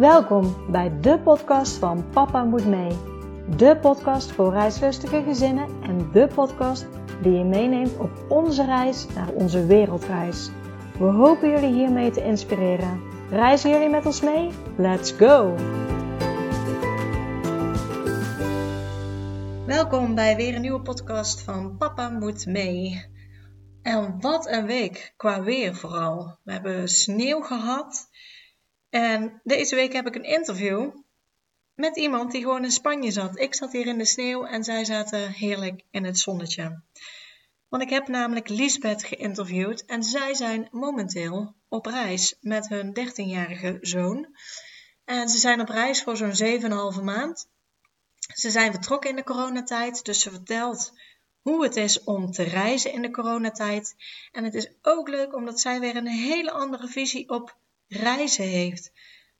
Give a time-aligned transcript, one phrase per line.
[0.00, 2.98] Welkom bij de podcast van Papa Moet Mee.
[3.56, 6.86] De podcast voor reislustige gezinnen en de podcast
[7.22, 10.50] die je meeneemt op onze reis naar onze wereldreis.
[10.98, 13.00] We hopen jullie hiermee te inspireren.
[13.30, 14.50] Reizen jullie met ons mee?
[14.76, 15.54] Let's go!
[19.66, 23.06] Welkom bij weer een nieuwe podcast van Papa Moet Mee.
[23.82, 26.38] En wat een week, qua weer vooral.
[26.44, 28.08] We hebben sneeuw gehad.
[28.90, 30.90] En deze week heb ik een interview
[31.74, 33.38] met iemand die gewoon in Spanje zat.
[33.38, 36.82] Ik zat hier in de sneeuw en zij zaten heerlijk in het zonnetje.
[37.68, 43.78] Want ik heb namelijk Lisbeth geïnterviewd en zij zijn momenteel op reis met hun 13-jarige
[43.80, 44.36] zoon.
[45.04, 47.48] En ze zijn op reis voor zo'n 7,5 maand.
[48.34, 50.92] Ze zijn vertrokken in de coronatijd, dus ze vertelt
[51.42, 53.94] hoe het is om te reizen in de coronatijd.
[54.32, 57.58] En het is ook leuk omdat zij weer een hele andere visie op
[57.90, 58.92] reizen heeft.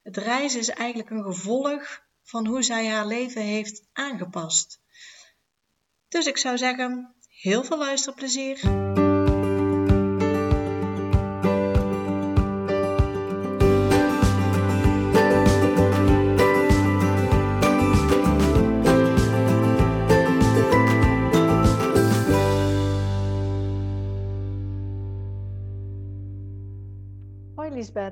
[0.03, 4.81] Het reizen is eigenlijk een gevolg van hoe zij haar leven heeft aangepast.
[6.09, 8.61] Dus ik zou zeggen, heel veel luisterplezier.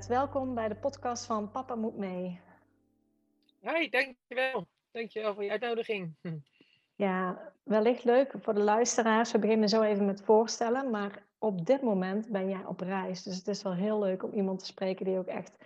[0.08, 2.40] Welkom bij de podcast van Papa Moet Mee.
[3.62, 4.66] Hoi, dankjewel.
[4.90, 6.14] Dankjewel voor je uitnodiging.
[6.96, 9.32] Ja, wellicht leuk voor de luisteraars.
[9.32, 13.22] We beginnen zo even met voorstellen, maar op dit moment ben jij op reis.
[13.22, 15.56] Dus het is wel heel leuk om iemand te spreken die ook echt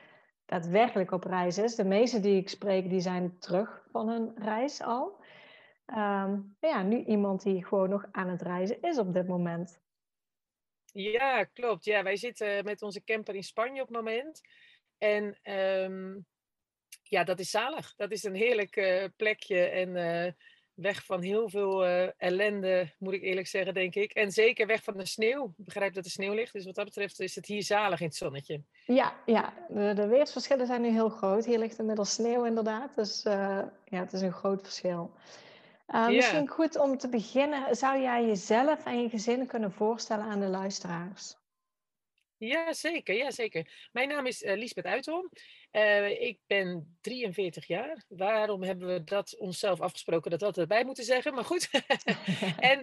[0.46, 1.74] daadwerkelijk op reis is.
[1.74, 5.16] De meeste die ik spreek, die zijn terug van hun reis al.
[5.86, 9.81] Um, maar ja, nu iemand die gewoon nog aan het reizen is op dit moment.
[10.92, 11.84] Ja, klopt.
[11.84, 14.40] Ja, wij zitten met onze camper in Spanje op het moment.
[14.98, 16.14] En ehm,
[17.02, 17.94] ja, dat is zalig.
[17.96, 20.32] Dat is een heerlijk uh, plekje en uh,
[20.74, 24.12] weg van heel veel uh, ellende, moet ik eerlijk zeggen, denk ik.
[24.12, 25.44] En zeker weg van de sneeuw.
[25.44, 28.06] Ik begrijp dat er sneeuw ligt, dus wat dat betreft is het hier zalig in
[28.06, 28.62] het zonnetje.
[28.86, 29.66] Ja, ja.
[29.68, 31.44] De, de weersverschillen zijn nu heel groot.
[31.44, 35.14] Hier ligt inmiddels sneeuw inderdaad, dus ja, het is een groot verschil.
[35.92, 40.40] Uh, Misschien goed om te beginnen, zou jij jezelf en je gezin kunnen voorstellen aan
[40.40, 41.36] de luisteraars?
[42.36, 43.14] Ja, zeker.
[43.14, 43.88] Ja, zeker.
[43.92, 45.30] Mijn naam is uh, Lisbeth Uitholm.
[45.72, 48.04] Uh, ik ben 43 jaar.
[48.08, 51.34] Waarom hebben we dat onszelf afgesproken dat we dat erbij moeten zeggen?
[51.34, 51.70] Maar goed.
[52.72, 52.78] en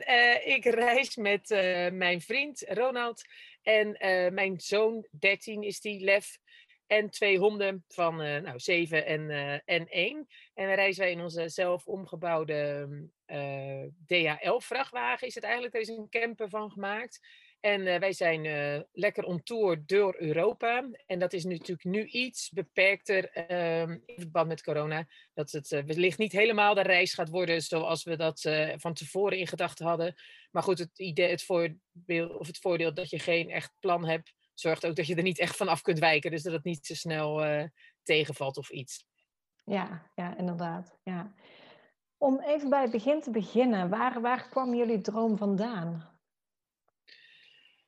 [0.48, 1.50] ik reis met
[1.94, 3.22] mijn vriend Ronald
[3.62, 3.98] en
[4.34, 6.38] mijn zoon, 13 is die, Lef.
[6.90, 10.28] En twee honden van uh, nou, zeven en, uh, en één.
[10.54, 12.88] En dan reizen wij in onze zelf omgebouwde
[13.28, 15.28] uh, DHL-vrachtwagen.
[15.28, 17.20] Is het eigenlijk, er is een camper van gemaakt.
[17.60, 18.42] En wij zijn
[18.92, 20.90] lekker on tour door Europa.
[21.06, 25.08] En dat is natuurlijk nu iets beperkter ehm, in verband met corona.
[25.34, 28.42] Dat het wellicht niet helemaal de reis gaat worden zoals we dat
[28.76, 30.16] van tevoren in gedachten hadden.
[30.52, 34.34] Maar goed, het, idee, het, voordeel, of het voordeel dat je geen echt plan hebt
[34.60, 36.32] zorgt ook dat je er niet echt van af kunt wijken.
[36.32, 37.64] Dus dat het niet zo snel uh,
[38.04, 39.06] tegenvalt of iets.
[39.64, 40.98] Ja, ja, inderdaad.
[41.04, 41.34] Ja.
[42.18, 46.18] Om even bij het begin te beginnen, waar, waar kwam jullie droom vandaan?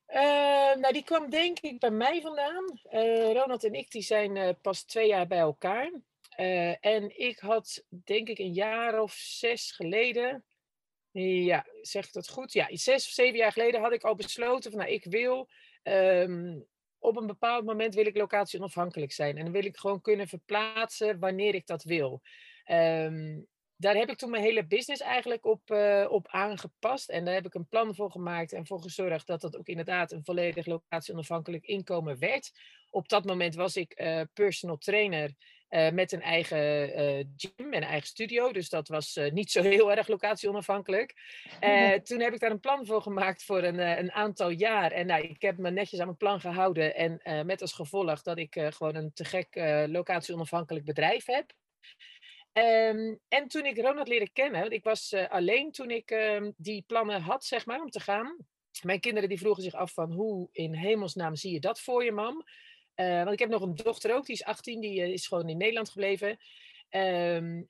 [0.08, 2.80] Uh, nou, die kwam denk ik bij mij vandaan.
[2.92, 5.92] Uh, Ronald en ik die zijn pas twee jaar bij elkaar.
[6.80, 10.46] en ik had denk ik een jaar of zes geleden,
[11.12, 12.54] ja, zeg ik dat goed?
[12.54, 15.50] Ja, zes of zeven jaar geleden had ik al besloten van nou, ik wil
[15.84, 16.66] Um,
[17.00, 19.38] op een bepaald moment wil ik locatie onafhankelijk zijn.
[19.38, 22.22] En dan wil ik gewoon kunnen verplaatsen wanneer ik dat wil.
[22.72, 27.10] Um, daar heb ik toen mijn hele business eigenlijk op, uh, op aangepast.
[27.10, 30.12] En daar heb ik een plan voor gemaakt en voor gezorgd dat dat ook inderdaad
[30.12, 32.52] een volledig locatie onafhankelijk inkomen werd.
[32.90, 35.34] Op dat moment was ik uh, personal trainer
[35.72, 38.52] uh, met een eigen uh, gym en eigen studio.
[38.52, 41.14] Dus dat was uh, niet zo heel erg locatie onafhankelijk.
[42.08, 44.92] toen heb ik daar een plan voor gemaakt voor een, een aantal jaar.
[44.92, 46.96] En nou, ik heb me netjes aan mijn plan gehouden.
[46.96, 49.48] En met als gevolg dat ik gewoon een te gek
[49.90, 51.54] locatie onafhankelijk bedrijf heb.
[52.54, 56.84] Um, en toen ik Ronald leerde kennen, want ik was alleen toen ik um, die
[56.88, 58.38] plannen had, zeg maar, om te gaan.
[58.82, 62.12] Mijn kinderen die vroegen zich af van hoe in hemelsnaam zie je dat voor je,
[62.12, 62.44] mam?
[63.02, 65.50] Uh, want ik heb nog een dochter ook, die is 18, die uh, is gewoon
[65.50, 66.38] in Nederland gebleven.
[66.90, 67.66] Um,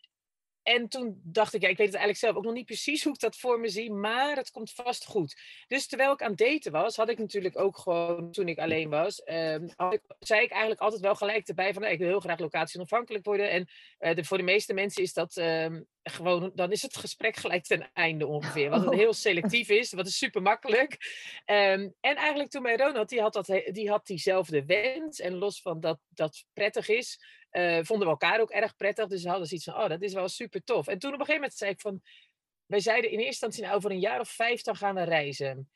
[0.63, 3.13] en toen dacht ik, ja, ik weet het eigenlijk zelf ook nog niet precies hoe
[3.13, 5.41] ik dat voor me zie, maar het komt vast goed.
[5.67, 8.89] Dus terwijl ik aan het daten was, had ik natuurlijk ook gewoon, toen ik alleen
[8.89, 12.19] was, um, ik, zei ik eigenlijk altijd wel gelijk erbij van, nou, ik wil heel
[12.19, 13.49] graag locatie onafhankelijk worden.
[13.49, 13.67] En
[14.15, 17.89] de, voor de meeste mensen is dat um, gewoon, dan is het gesprek gelijk ten
[17.93, 18.69] einde ongeveer.
[18.69, 18.93] Wat oh.
[19.01, 20.91] heel selectief is, wat is super makkelijk.
[21.45, 25.19] Um, en eigenlijk toen bij Ronald, die had, dat, die had diezelfde wens.
[25.19, 27.19] En los van dat dat prettig is,
[27.85, 29.07] vonden we elkaar ook erg prettig.
[29.07, 30.87] Dus ze hadden zoiets van, oh, dat is wel super tof.
[30.87, 32.01] En toen op een gegeven moment zei ik van,
[32.65, 35.69] wij zeiden in eerste instantie, nou, over een jaar of vijf dan gaan we reizen.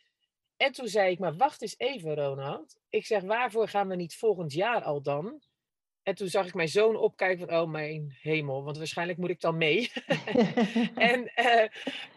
[0.58, 2.80] En toen zei ik, maar wacht eens even, Ronald.
[2.90, 5.42] Ik zeg, waarvoor gaan we niet volgend jaar al dan?
[6.04, 9.42] En toen zag ik mijn zoon opkijken van, oh mijn hemel, want waarschijnlijk moet ik
[9.42, 9.92] dan mee.
[10.96, 11.68] en uh,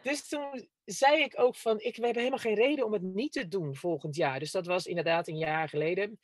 [0.03, 3.33] dus toen zei ik ook van, ik, we hebben helemaal geen reden om het niet
[3.33, 4.39] te doen volgend jaar.
[4.39, 6.19] Dus dat was inderdaad een jaar geleden.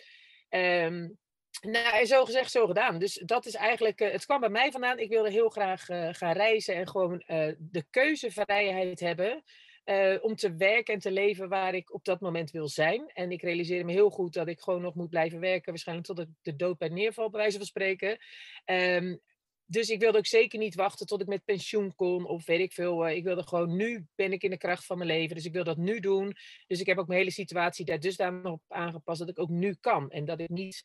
[0.48, 1.18] Um,
[1.60, 2.98] nou, zo gezegd, zo gedaan.
[2.98, 4.98] Dus dat is eigenlijk, uh, het kwam bij mij vandaan.
[4.98, 7.22] Ik wilde heel graag uh, gaan reizen en gewoon
[7.58, 9.42] de keuzevrijheid hebben.
[9.84, 13.10] Uh, om te werken en te leven waar ik op dat moment wil zijn.
[13.14, 16.18] En ik realiseerde me heel goed dat ik gewoon nog moet blijven werken, waarschijnlijk tot
[16.18, 18.18] ik de dood bij neerval, bij wijze van spreken.
[18.64, 19.20] Um,
[19.66, 22.72] dus ik wilde ook zeker niet wachten tot ik met pensioen kon of weet ik
[22.72, 23.08] veel.
[23.08, 25.52] Uh, ik wilde gewoon, nu ben ik in de kracht van mijn leven, dus ik
[25.52, 26.36] wil dat nu doen.
[26.66, 29.76] Dus ik heb ook mijn hele situatie daar dusdanig op aangepast dat ik ook nu
[29.80, 30.10] kan.
[30.10, 30.84] En dat ik niet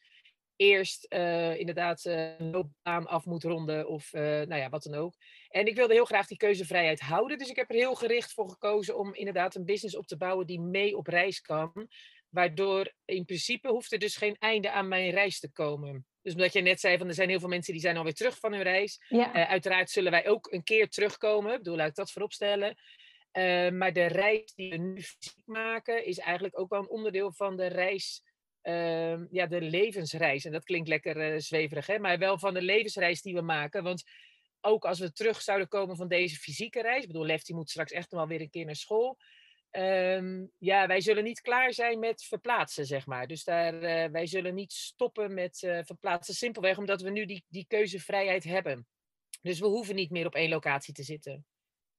[0.60, 4.94] eerst uh, inderdaad uh, een loopbaan af moet ronden of uh, nou ja, wat dan
[4.94, 5.16] ook.
[5.50, 7.38] En ik wilde heel graag die keuzevrijheid houden.
[7.38, 10.48] Dus ik heb er heel gericht voor gekozen om inderdaad een business op te bouwen
[10.48, 11.88] die mee op reis kan.
[12.30, 16.06] Waardoor in principe hoeft er dus geen einde aan mijn reis te komen.
[16.22, 18.38] Dus omdat je net zei, van er zijn heel veel mensen die zijn alweer terug
[18.40, 19.06] van hun reis.
[19.10, 19.48] Ja.
[19.48, 21.52] uiteraard zullen wij ook een keer terugkomen.
[21.52, 22.78] Ik bedoel, laat ik dat voorop stellen.
[23.78, 27.56] maar de reis die we nu fysiek maken, is eigenlijk ook wel een onderdeel van
[27.56, 28.24] de reis
[28.64, 30.46] uh, ja, de levensreis.
[30.46, 32.00] En dat klinkt lekker uh, zweverig, hè?
[32.00, 33.84] maar wel van de levensreis die we maken.
[33.84, 34.04] Want
[34.62, 37.92] ook als we terug zouden komen van deze fysieke reis, ik bedoel, Lefty moet straks
[37.92, 39.18] echt wel weer een keer naar school.
[39.72, 43.28] Um, ja, wij zullen niet klaar zijn met verplaatsen, zeg maar.
[43.28, 47.44] Dus daar, uh, wij zullen niet stoppen met uh, verplaatsen, simpelweg omdat we nu die,
[47.48, 48.88] die keuzevrijheid hebben.
[49.42, 51.46] Dus we hoeven niet meer op één locatie te zitten.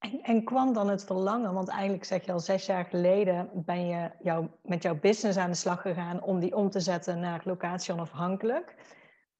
[0.01, 3.87] En, en, kwam dan het verlangen, want eigenlijk zeg je al zes jaar geleden ben
[3.87, 7.41] je jou, met jouw business aan de slag gegaan om die om te zetten naar
[7.45, 8.75] locatie onafhankelijk.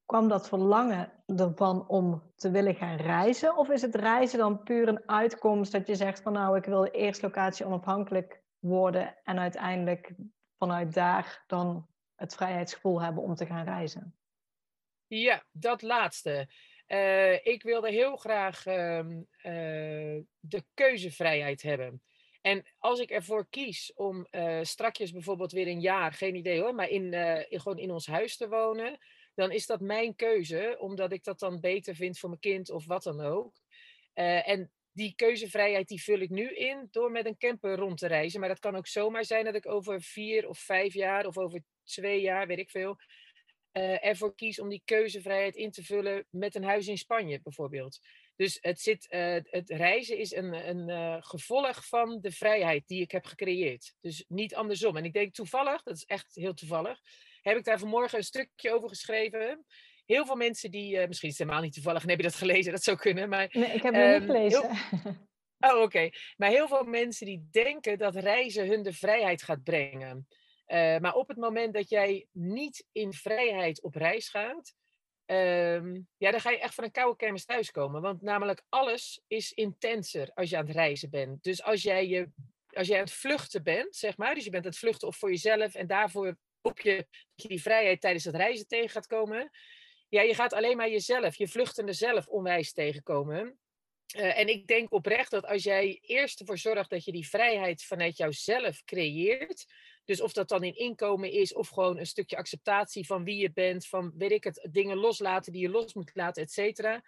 [0.07, 3.57] Kwam dat verlangen ervan om te willen gaan reizen?
[3.57, 6.85] Of is het reizen dan puur een uitkomst dat je zegt van nou ik wil
[6.85, 10.15] eerst locatie onafhankelijk worden en uiteindelijk
[10.59, 14.15] vanuit daar dan het vrijheidsgevoel hebben om te gaan reizen?
[15.07, 16.49] Ja, dat laatste.
[16.93, 22.03] Uh, ik wilde heel graag uh, uh, de keuzevrijheid hebben.
[22.41, 26.75] En als ik ervoor kies om uh, strakjes bijvoorbeeld weer een jaar, geen idee hoor,
[26.75, 27.13] maar in,
[27.49, 28.99] in, gewoon in ons huis te wonen,
[29.35, 32.87] dan is dat mijn keuze, omdat ik dat dan beter vind voor mijn kind of
[32.87, 33.55] wat dan ook.
[34.15, 38.41] en die keuzevrijheid die vul ik nu in door met een camper rond te reizen.
[38.41, 41.63] Maar dat kan ook zomaar zijn dat ik over vier of vijf jaar of over
[41.85, 42.97] twee jaar, weet ik veel,
[43.73, 47.99] uh, ervoor kies om die keuzevrijheid in te vullen met een huis in Spanje bijvoorbeeld.
[48.37, 53.03] Dus het, zit, uh, het reizen is een, een uh, gevolg van de vrijheid die
[53.03, 53.95] ik heb gecreëerd.
[54.01, 54.97] Dus niet andersom.
[54.97, 57.01] En ik denk toevallig, dat is echt heel toevallig,
[57.43, 59.65] heb ik daar vanmorgen een stukje over geschreven.
[60.07, 62.73] Heel veel mensen die, misschien is het helemaal niet toevallig en heb je dat gelezen,
[62.73, 63.29] dat zou kunnen.
[63.29, 64.77] Maar, nee, ik heb het um, niet gelezen.
[64.77, 65.29] Heel...
[65.61, 65.83] Oh, oké.
[65.83, 66.13] Okay.
[66.37, 70.27] Maar heel veel mensen die denken dat reizen hun de vrijheid gaat brengen.
[70.71, 74.75] Uh, maar op het moment dat jij niet in vrijheid op reis gaat,
[75.27, 78.03] um, ja, dan ga je echt van een koude kermis thuiskomen.
[78.03, 81.43] Want namelijk alles is intenser als je aan het reizen bent.
[81.43, 82.31] Dus als jij, je,
[82.69, 85.17] als jij aan het vluchten bent, zeg maar, dus je bent aan het vluchten of
[85.17, 89.07] voor jezelf en daarvoor hoop je dat je die vrijheid tijdens het reizen tegen gaat
[89.07, 89.51] komen.
[90.09, 93.59] Ja, je gaat alleen maar jezelf, je vluchtende zelf onwijs tegenkomen.
[94.17, 97.83] Uh, en ik denk oprecht dat als jij eerst ervoor zorgt dat je die vrijheid
[97.83, 99.67] vanuit jouzelf creëert,
[100.11, 103.53] dus of dat dan in inkomen is of gewoon een stukje acceptatie van wie je
[103.53, 107.03] bent, van weet ik het, dingen loslaten die je los moet laten, et cetera.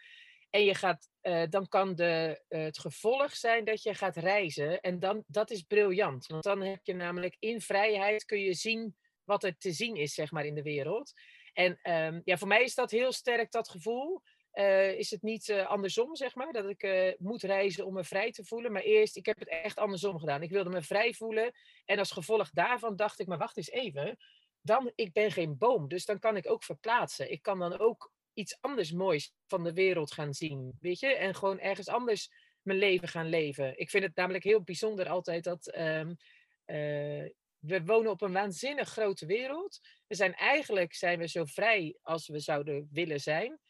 [0.50, 4.80] En je gaat, uh, dan kan de, uh, het gevolg zijn dat je gaat reizen.
[4.80, 6.26] En dan, dat is briljant.
[6.26, 10.14] Want dan heb je namelijk in vrijheid kun je zien wat er te zien is,
[10.14, 11.12] zeg maar, in de wereld.
[11.52, 14.22] En um, ja, voor mij is dat heel sterk dat gevoel.
[14.54, 18.04] Uh, is het niet uh, andersom, zeg maar, dat ik uh, moet reizen om me
[18.04, 18.72] vrij te voelen.
[18.72, 20.42] Maar eerst, ik heb het echt andersom gedaan.
[20.42, 21.52] Ik wilde me vrij voelen.
[21.84, 24.18] En als gevolg daarvan dacht ik, maar wacht eens even.
[24.60, 27.30] Dan, ik ben geen boom, dus dan kan ik ook verplaatsen.
[27.30, 31.14] Ik kan dan ook iets anders moois van de wereld gaan zien, weet je?
[31.14, 32.30] En gewoon ergens anders
[32.62, 33.78] mijn leven gaan leven.
[33.78, 35.76] Ik vind het namelijk heel bijzonder altijd dat...
[35.78, 36.16] Um,
[37.62, 39.80] we wonen op een waanzinnig grote wereld.
[40.06, 43.60] We zijn eigenlijk zijn we zo vrij als we zouden willen zijn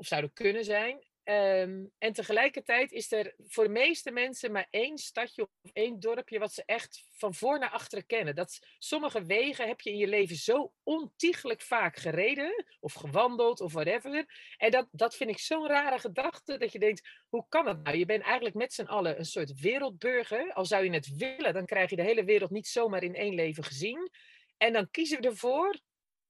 [0.00, 1.08] of zouden kunnen zijn.
[1.24, 6.38] Um, en tegelijkertijd is er voor de meeste mensen maar één stadje of één dorpje
[6.38, 8.34] wat ze echt van voor naar achteren kennen.
[8.34, 13.72] Dat sommige wegen heb je in je leven zo ontiegelijk vaak gereden of gewandeld of
[13.72, 14.24] whatever.
[14.56, 17.96] En dat, dat vind ik zo'n rare gedachte dat je denkt, hoe kan dat nou?
[17.96, 20.52] Je bent eigenlijk met z'n allen een soort wereldburger.
[20.52, 23.34] Al zou je het willen, dan krijg je de hele wereld niet zomaar in één
[23.34, 24.10] leven gezien.
[24.56, 25.78] En dan kiezen we ervoor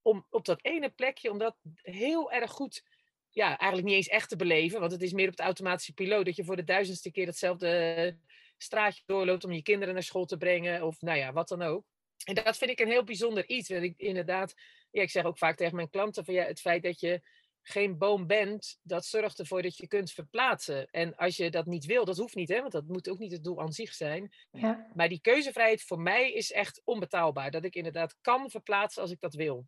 [0.02, 2.82] om op dat ene plekje, om dat heel erg goed
[3.30, 4.80] ja, eigenlijk niet eens echt te beleven.
[4.80, 6.25] Want het is meer op de automatische piloot.
[6.25, 8.16] Dat je voor de duizendste keer datzelfde
[8.56, 10.82] straatje doorloopt om je kinderen naar school te brengen.
[10.82, 11.84] Of nou ja, wat dan ook.
[12.25, 13.68] En dat vind ik een heel bijzonder iets.
[13.68, 14.54] Want ik inderdaad,
[14.90, 17.22] ja, ik zeg ook vaak tegen mijn klanten van ja, het feit dat je
[17.62, 20.88] geen boom bent, dat zorgt ervoor dat je kunt verplaatsen.
[20.90, 23.32] En als je dat niet wil, dat hoeft niet, hè, want dat moet ook niet
[23.32, 24.32] het doel aan zich zijn.
[24.50, 24.90] Ja.
[24.94, 27.50] Maar die keuzevrijheid voor mij is echt onbetaalbaar.
[27.50, 29.66] Dat ik inderdaad kan verplaatsen als ik dat wil.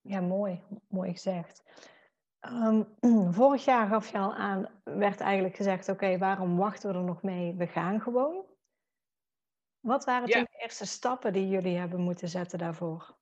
[0.00, 0.62] Ja, mooi.
[0.88, 1.62] Mooi gezegd.
[2.40, 2.82] Ehm,
[3.38, 7.22] vorig jaar gaf je al aan, werd eigenlijk gezegd: oké, waarom wachten we er nog
[7.22, 7.54] mee?
[7.54, 8.46] We gaan gewoon.
[9.80, 13.16] Wat waren toen de eerste stappen die jullie hebben moeten zetten daarvoor?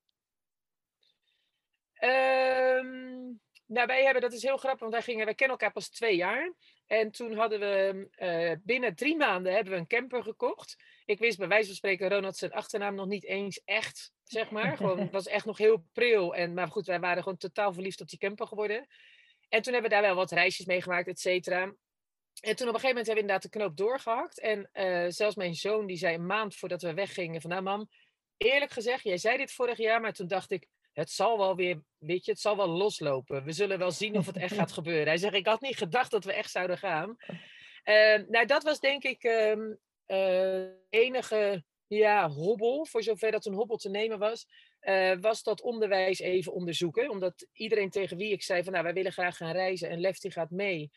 [2.01, 5.89] Um, nou, wij hebben, dat is heel grappig, want wij, gingen, wij kennen elkaar pas
[5.89, 6.55] twee jaar.
[6.87, 10.77] En toen hadden we uh, binnen drie maanden hebben we een camper gekocht.
[11.05, 14.77] Ik wist bij wijze van spreken Ronald zijn achternaam nog niet eens echt, zeg maar.
[14.77, 16.35] Gewoon, het was echt nog heel pril.
[16.35, 18.87] En, maar goed, wij waren gewoon totaal verliefd op die camper geworden.
[19.49, 21.75] En toen hebben we daar wel wat reisjes meegemaakt, et cetera.
[22.41, 24.41] En toen op een gegeven moment hebben we inderdaad de knoop doorgehakt.
[24.41, 27.89] En uh, zelfs mijn zoon die zei een maand voordat we weggingen van nou mam,
[28.37, 31.83] eerlijk gezegd, jij zei dit vorig jaar, maar toen dacht ik, het zal wel weer,
[31.99, 33.45] weet je, het zal wel loslopen.
[33.45, 35.07] We zullen wel zien of het echt gaat gebeuren.
[35.07, 37.17] Hij zegt, ik had niet gedacht dat we echt zouden gaan.
[37.85, 43.55] Uh, nou, dat was denk ik um, uh, enige ja, hobbel, voor zover dat een
[43.55, 44.47] hobbel te nemen was,
[44.83, 47.11] uh, was dat onderwijs even onderzoeken.
[47.11, 50.31] Omdat iedereen tegen wie ik zei van, nou, wij willen graag gaan reizen en Lefty
[50.31, 50.91] gaat mee,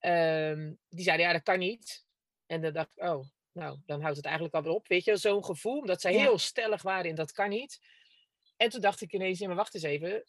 [0.00, 2.04] uh, die zeiden, ja, dat kan niet.
[2.46, 4.88] En dan dacht ik, oh, nou, dan houdt het eigenlijk alweer op.
[4.88, 7.80] Weet je, zo'n gevoel, omdat zij heel stellig waren in dat kan niet.
[8.56, 10.24] En toen dacht ik ineens, ja, maar wacht eens even.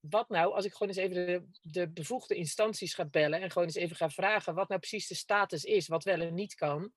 [0.00, 3.66] Wat nou als ik gewoon eens even de, de bevoegde instanties ga bellen en gewoon
[3.66, 6.92] eens even ga vragen wat nou precies de status is, wat wel en niet kan.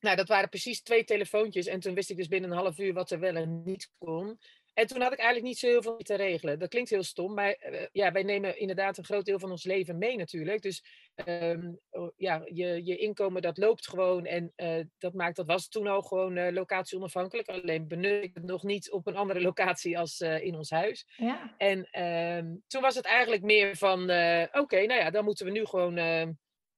[0.00, 2.92] Nou, dat waren precies twee telefoontjes en toen wist ik dus binnen een half uur
[2.92, 4.38] wat er wel en niet kon.
[4.76, 6.58] En toen had ik eigenlijk niet zo heel veel te regelen.
[6.58, 9.64] Dat klinkt heel stom, maar uh, ja, wij nemen inderdaad een groot deel van ons
[9.64, 10.62] leven mee natuurlijk.
[10.62, 10.84] Dus
[11.28, 11.78] um,
[12.16, 16.02] ja, je, je inkomen dat loopt gewoon en uh, dat maakt, dat was toen al
[16.02, 17.48] gewoon uh, locatie onafhankelijk.
[17.48, 21.06] Alleen benut ik het nog niet op een andere locatie als in ons huis.
[21.16, 21.54] Ja.
[21.56, 25.52] En um, toen was het eigenlijk meer van, oké, okay, nou ja, dan moeten we
[25.52, 26.32] nu gewoon ehm,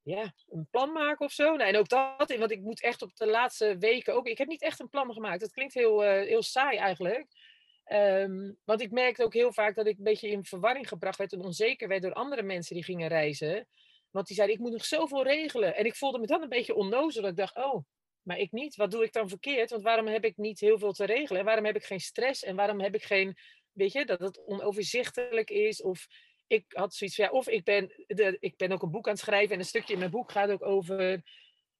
[0.08, 1.56] ja, een plan maken of zo.
[1.56, 4.26] En ook dat, want ik moet echt op de laatste weken ook.
[4.26, 5.40] Ik heb niet echt een plan gemaakt.
[5.40, 7.26] Dat klinkt heel, heel saai eigenlijk.
[7.92, 11.32] Um, want ik merkte ook heel vaak dat ik een beetje in verwarring gebracht werd
[11.32, 13.68] en onzeker werd door andere mensen die gingen reizen.
[14.10, 15.76] Want die zeiden, ik moet nog zoveel regelen.
[15.76, 17.26] En ik voelde me dan een beetje onnozel.
[17.26, 17.84] Ik dacht, oh,
[18.22, 18.76] maar ik niet.
[18.76, 19.70] Wat doe ik dan verkeerd?
[19.70, 21.40] Want waarom heb ik niet heel veel te regelen?
[21.40, 22.42] En waarom heb ik geen stress?
[22.42, 23.36] En waarom heb ik geen,
[23.72, 25.82] weet je, dat het onoverzichtelijk is?
[25.82, 26.06] Of
[26.48, 29.12] ik had zoiets van, ja, of ik ben, de, ik ben ook een boek aan
[29.12, 31.22] het schrijven en een stukje in mijn boek gaat ook over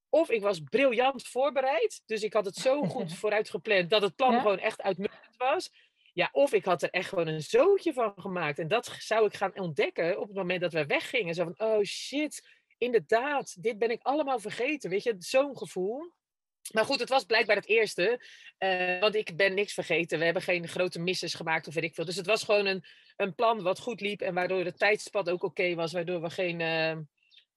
[0.09, 2.03] of ik was briljant voorbereid.
[2.07, 5.71] Dus ik had het zo goed vooruit gepland dat het plan gewoon echt uitmuntend was.
[6.13, 8.59] Ja, of ik had er echt gewoon een zootje van gemaakt.
[8.59, 11.35] En dat zou ik gaan ontdekken op het moment dat we weggingen.
[11.35, 12.49] Zo van, oh shit,
[12.79, 14.91] inderdaad, dit ben ik allemaal vergeten.
[14.91, 16.13] Weet je, zo'n gevoel.
[16.73, 18.21] Maar goed, het was blijkbaar het eerste.
[18.59, 20.19] Uh, want ik ben niks vergeten.
[20.19, 22.05] We hebben geen grote misses gemaakt of weet ik veel.
[22.05, 22.85] Dus het was gewoon een,
[23.17, 24.21] een plan wat goed liep.
[24.21, 25.93] En waardoor het tijdspad ook oké was.
[25.93, 26.97] Waardoor we geen, uh,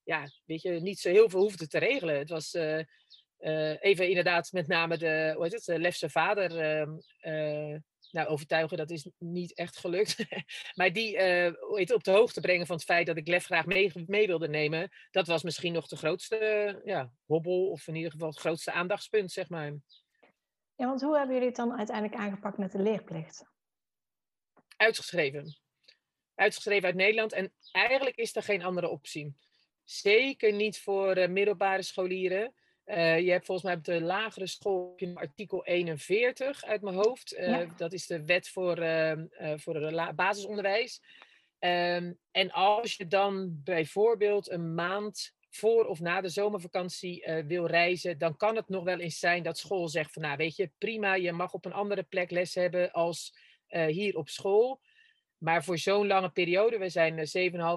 [0.04, 2.18] ja, weet je, niet zo heel veel hoefden te regelen.
[2.18, 7.80] Het was uh, even inderdaad met name de, hoe heet het, de Lefse vader ehm,
[8.12, 10.26] nou, overtuigen, dat is niet echt gelukt.
[10.76, 13.66] maar die uh, het, op de hoogte brengen van het feit dat ik Lef graag
[13.66, 18.12] mee, mee, wilde nemen, dat was misschien nog de grootste ja, hobbel, of in ieder
[18.12, 19.74] geval het grootste aandachtspunt, zeg maar.
[20.76, 23.46] Ja, want hoe hebben jullie het dan uiteindelijk aangepakt met de leerplicht?
[24.78, 25.58] Uitgeschreven.
[26.36, 27.34] Uitgeschreven uit Nederland.
[27.34, 29.36] En eigenlijk is er geen andere optie.
[29.84, 32.54] Zeker niet voor uh, middelbare scholieren.
[32.92, 37.34] Uh, je hebt volgens mij op de lagere school artikel 41 uit mijn hoofd.
[37.34, 37.66] Uh, ja.
[37.78, 39.14] Dat is de wet voor, uh,
[39.56, 41.02] voor het basisonderwijs.
[41.60, 48.18] Um, en als je dan bijvoorbeeld een maand voor of na de zomervakantie wil reizen,
[48.18, 51.14] dan kan het nog wel eens zijn dat school zegt van nou weet je, prima,
[51.14, 53.34] je mag op een andere plek les hebben als
[53.68, 54.82] hier op school.
[55.38, 57.18] Maar voor zo'n lange periode, we zijn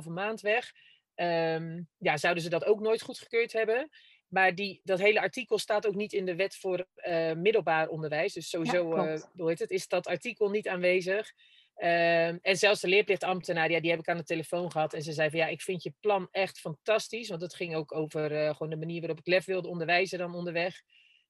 [0.04, 0.73] 7,5 maand weg,
[1.14, 3.90] um, ja, zouden ze dat ook nooit goedgekeurd hebben.
[4.28, 8.33] Maar die, dat hele artikel staat ook niet in de wet voor uh, middelbaar onderwijs.
[8.33, 11.33] Dus sowieso ja, uh, hoe heet het, is dat artikel niet aanwezig.
[11.76, 14.95] Uh, en zelfs de leerplichtambtenaar, ja, die heb ik aan de telefoon gehad.
[14.95, 17.28] En ze zei van ja, ik vind je plan echt fantastisch.
[17.28, 20.35] Want het ging ook over uh, gewoon de manier waarop ik lef wilde onderwijzen dan
[20.35, 20.83] onderweg.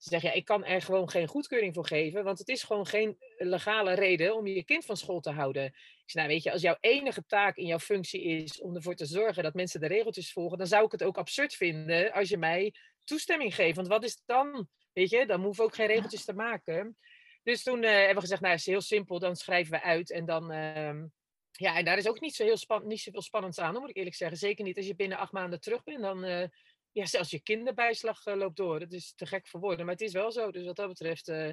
[0.04, 2.24] Ze zegt ja, ik kan er gewoon geen goedkeuring voor geven.
[2.24, 5.64] Want het is gewoon geen legale reden om je kind van school te houden.
[5.64, 8.94] Ik zei, nou weet je, als jouw enige taak in jouw functie is om ervoor
[8.94, 10.58] te zorgen dat mensen de regeltjes volgen.
[10.58, 13.74] Dan zou ik het ook absurd vinden als je mij toestemming geven.
[13.74, 14.68] Want wat is dan?
[14.92, 16.96] Weet je, dan hoeven we ook geen regeltjes te maken.
[17.42, 20.24] Dus toen uh, hebben we gezegd, nou, is heel simpel, dan schrijven we uit en
[20.24, 21.02] dan, uh,
[21.50, 23.96] ja, en daar is ook niet zo heel span niet zoveel spannends aan, moet ik
[23.96, 24.38] eerlijk zeggen.
[24.38, 26.00] Zeker niet als je binnen acht maanden terug bent.
[26.00, 26.44] Dan, uh,
[26.94, 28.78] ja, zelfs je kinderbijslag uh, loopt door.
[28.78, 29.84] Dat is te gek voor woorden.
[29.84, 30.50] Maar het is wel zo.
[30.50, 31.52] Dus wat dat betreft, uh,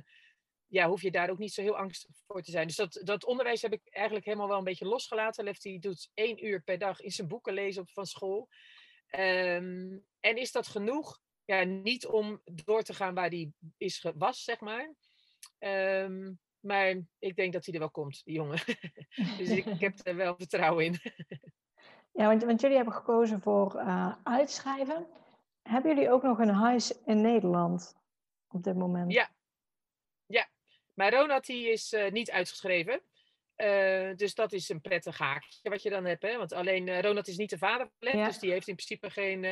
[0.67, 2.67] ja, hoef je daar ook niet zo heel angstig voor te zijn.
[2.67, 5.43] Dus dat, dat onderwijs heb ik eigenlijk helemaal wel een beetje losgelaten.
[5.43, 8.49] Lefty doet één uur per dag in zijn boeken lezen op, van school.
[9.15, 11.19] Um, en is dat genoeg?
[11.45, 14.93] Ja, niet om door te gaan waar die is, was, zeg maar.
[15.59, 18.59] Um, maar ik denk dat hij er wel komt, die jongen.
[19.37, 20.99] dus ik, heb er wel vertrouwen in.
[22.19, 25.07] ja, want, jullie hebben gekozen voor uh, uitschrijven.
[25.71, 27.95] Hebben jullie ook nog een huis in Nederland
[28.47, 29.11] op dit moment?
[29.11, 29.29] Ja,
[30.25, 30.49] ja.
[30.93, 33.01] maar Ronald die is uh, niet uitgeschreven.
[33.55, 36.21] Uh, dus dat is een prettig haakje wat je dan hebt.
[36.21, 36.37] Hè?
[36.37, 38.25] Want alleen uh, Ronald is niet de vader ja.
[38.27, 39.43] dus die heeft in principe geen,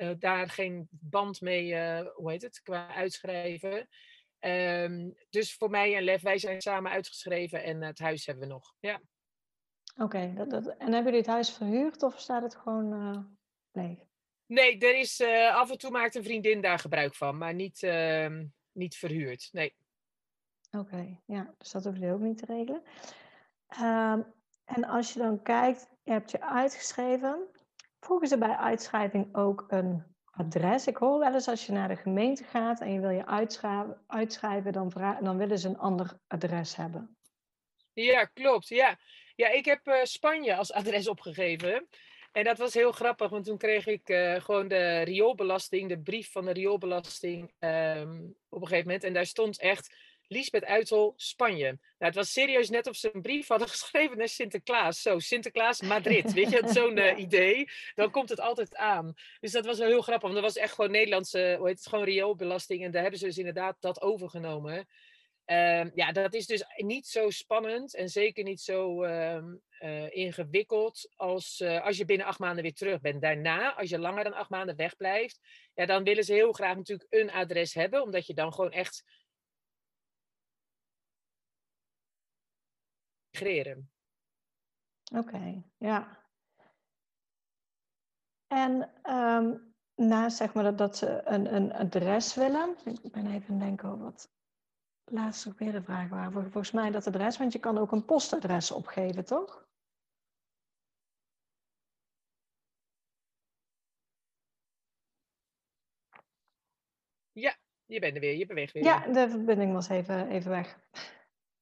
[0.00, 1.74] uh, daar geen band mee,
[2.14, 3.88] hoe heet het, qua uitschrijven.
[4.40, 8.52] Um, dus voor mij en Lef, wij zijn samen uitgeschreven en het huis hebben we
[8.52, 8.74] nog.
[8.80, 9.00] Ja.
[9.94, 13.38] Oké, okay, dat, dat, en hebben jullie het huis verhuurd of staat het gewoon
[13.72, 13.98] leeg?
[14.52, 15.20] Nee, er is,
[15.52, 19.48] af en toe maakt een vriendin daar gebruik van, maar niet, ehm, niet verhuurd.
[19.52, 19.74] Nee.
[20.70, 22.82] Oké, okay, ja, dus dat hoef je ook niet te regelen.
[23.80, 24.32] Um,
[24.64, 27.48] en als je dan kijkt, je hebt je uitgeschreven.
[28.00, 30.86] Vroegen ze bij uitschrijving ook een adres?
[30.86, 34.04] Ik hoor wel eens als je naar de gemeente gaat en je wil je uitschrijven,
[34.06, 37.16] uitschrijven dan, dan willen ze een ander adres hebben.
[37.92, 38.68] Ja, klopt.
[38.68, 38.98] Ja,
[39.36, 41.88] ja ik heb uh, Spanje als adres opgegeven.
[42.32, 46.32] En dat was heel grappig, want toen kreeg ik uh, gewoon de rioolbelasting, de brief
[46.32, 49.04] van de rioolbelasting um, op een gegeven moment.
[49.04, 49.94] En daar stond echt
[50.32, 51.66] Liesbeth Uitel, Spanje.
[51.66, 55.02] Nou, het was serieus net of ze een brief hadden geschreven naar Sinterklaas.
[55.02, 56.32] Zo, Sinterklaas, Madrid.
[56.32, 57.68] Weet je, zo'n uh, idee.
[57.94, 59.14] Dan komt het altijd aan.
[59.40, 61.88] Dus dat was wel heel grappig, want dat was echt gewoon Nederlandse, hoe heet het,
[61.88, 62.84] gewoon rioolbelasting.
[62.84, 64.88] En daar hebben ze dus inderdaad dat overgenomen.
[65.46, 69.42] Uh, ja, dat is dus niet zo spannend en zeker niet zo uh,
[69.80, 73.22] uh, ingewikkeld als uh, als je binnen acht maanden weer terug bent.
[73.22, 75.40] Daarna, als je langer dan acht maanden wegblijft,
[75.74, 79.04] ja, dan willen ze heel graag natuurlijk een adres hebben, omdat je dan gewoon echt.
[85.14, 86.26] Oké, ja.
[88.46, 93.58] En um, naast zeg maar dat, dat ze een, een adres willen, ik ben even
[93.58, 94.30] denken over wat
[95.04, 96.32] laatst ook weer de vraag waren.
[96.32, 99.66] Volgens mij dat adres, want je kan ook een postadres opgeven, toch?
[107.32, 108.82] Ja, je bent er weer, je beweegt weer.
[108.84, 110.78] Ja, de verbinding was even, even weg.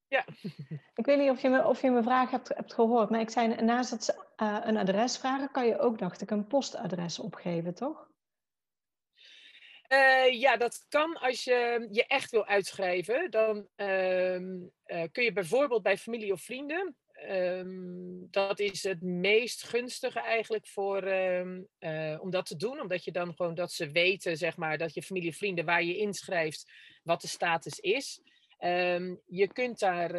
[0.09, 0.25] Ja.
[0.95, 3.31] Ik weet niet of je, me, of je mijn vraag hebt, hebt gehoord, maar ik
[3.31, 7.75] zei naast ze uh, een adres vragen, kan je ook, dacht ik, een postadres opgeven,
[7.75, 8.10] toch?
[9.93, 13.31] Uh, ja, dat kan als je je echt wil uitschrijven.
[13.31, 16.97] Dan uh, uh, kun je bijvoorbeeld bij familie of vrienden.
[17.31, 21.69] Um, dat is het meest gunstige eigenlijk voor, um,
[22.21, 22.81] om dat te doen.
[22.81, 25.83] Omdat je dan gewoon dat ze weten, zeg maar, dat je familie of vrienden waar
[25.83, 26.71] je inschrijft,
[27.03, 28.21] wat de status is.
[29.27, 30.13] Je kunt daar,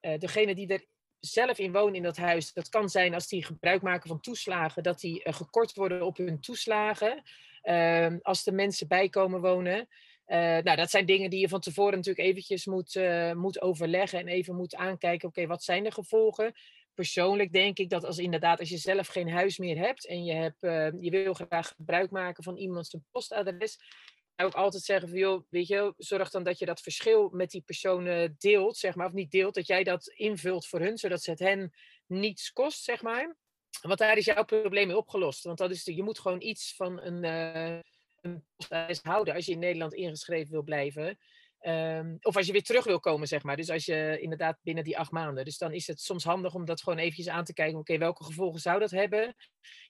[0.00, 0.86] degene die er
[1.20, 4.82] zelf in wonen in dat huis, dat kan zijn als die gebruik maken van toeslagen,
[4.82, 7.22] dat die gekort worden op hun toeslagen.
[7.68, 9.88] Um, als er mensen bij komen wonen.
[10.26, 13.00] Uh, nou, dat zijn dingen die je van tevoren natuurlijk eventjes moet,
[13.34, 15.28] moet overleggen en even moet aankijken.
[15.28, 16.52] Oké, wat zijn de gevolgen?
[16.94, 20.32] Persoonlijk denk ik dat als inderdaad, als je zelf geen huis meer hebt en je,
[20.32, 20.60] hebt,
[21.00, 23.78] je wil graag gebruik maken van iemands postadres,
[24.36, 27.62] ook altijd zeggen van, joh, weet je, zorg dan dat je dat verschil met die
[27.62, 31.38] personen deelt, zeg maar, of niet deelt, dat jij dat invult voor hun, zodat het
[31.38, 31.72] hen
[32.06, 33.36] niets kost, zeg maar.
[33.82, 35.44] Want daar is jouw probleem mee opgelost.
[35.44, 37.78] Want dat is, je moet gewoon iets van een, uh,
[38.20, 38.44] een
[39.02, 41.18] houden als je in Nederland ingeschreven wil blijven.
[41.66, 43.56] Um, of als je weer terug wil komen, zeg maar.
[43.56, 45.44] Dus als je inderdaad binnen die acht maanden.
[45.44, 47.78] Dus dan is het soms handig om dat gewoon eventjes aan te kijken.
[47.78, 49.34] Oké, welke gevolgen zou dat hebben?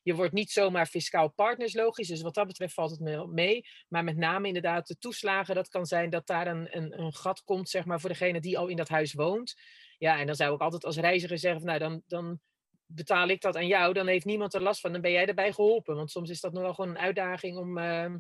[0.03, 2.09] Je wordt niet zomaar fiscaal partners, logisch.
[2.09, 3.67] Dus wat dat betreft valt het mee.
[3.89, 5.55] Maar met name inderdaad de toeslagen.
[5.55, 8.59] Dat kan zijn dat daar een, een, een gat komt, zeg maar, voor degene die
[8.59, 9.55] al in dat huis woont.
[9.99, 12.41] Ja, en dan zou ik altijd als reiziger zeggen van, nou, dan, dan
[12.87, 13.93] betaal ik dat aan jou.
[13.93, 14.93] Dan heeft niemand er last van.
[14.93, 15.97] Dan ben jij erbij geholpen.
[15.97, 18.15] Want soms is dat nog wel gewoon een uitdaging om uh,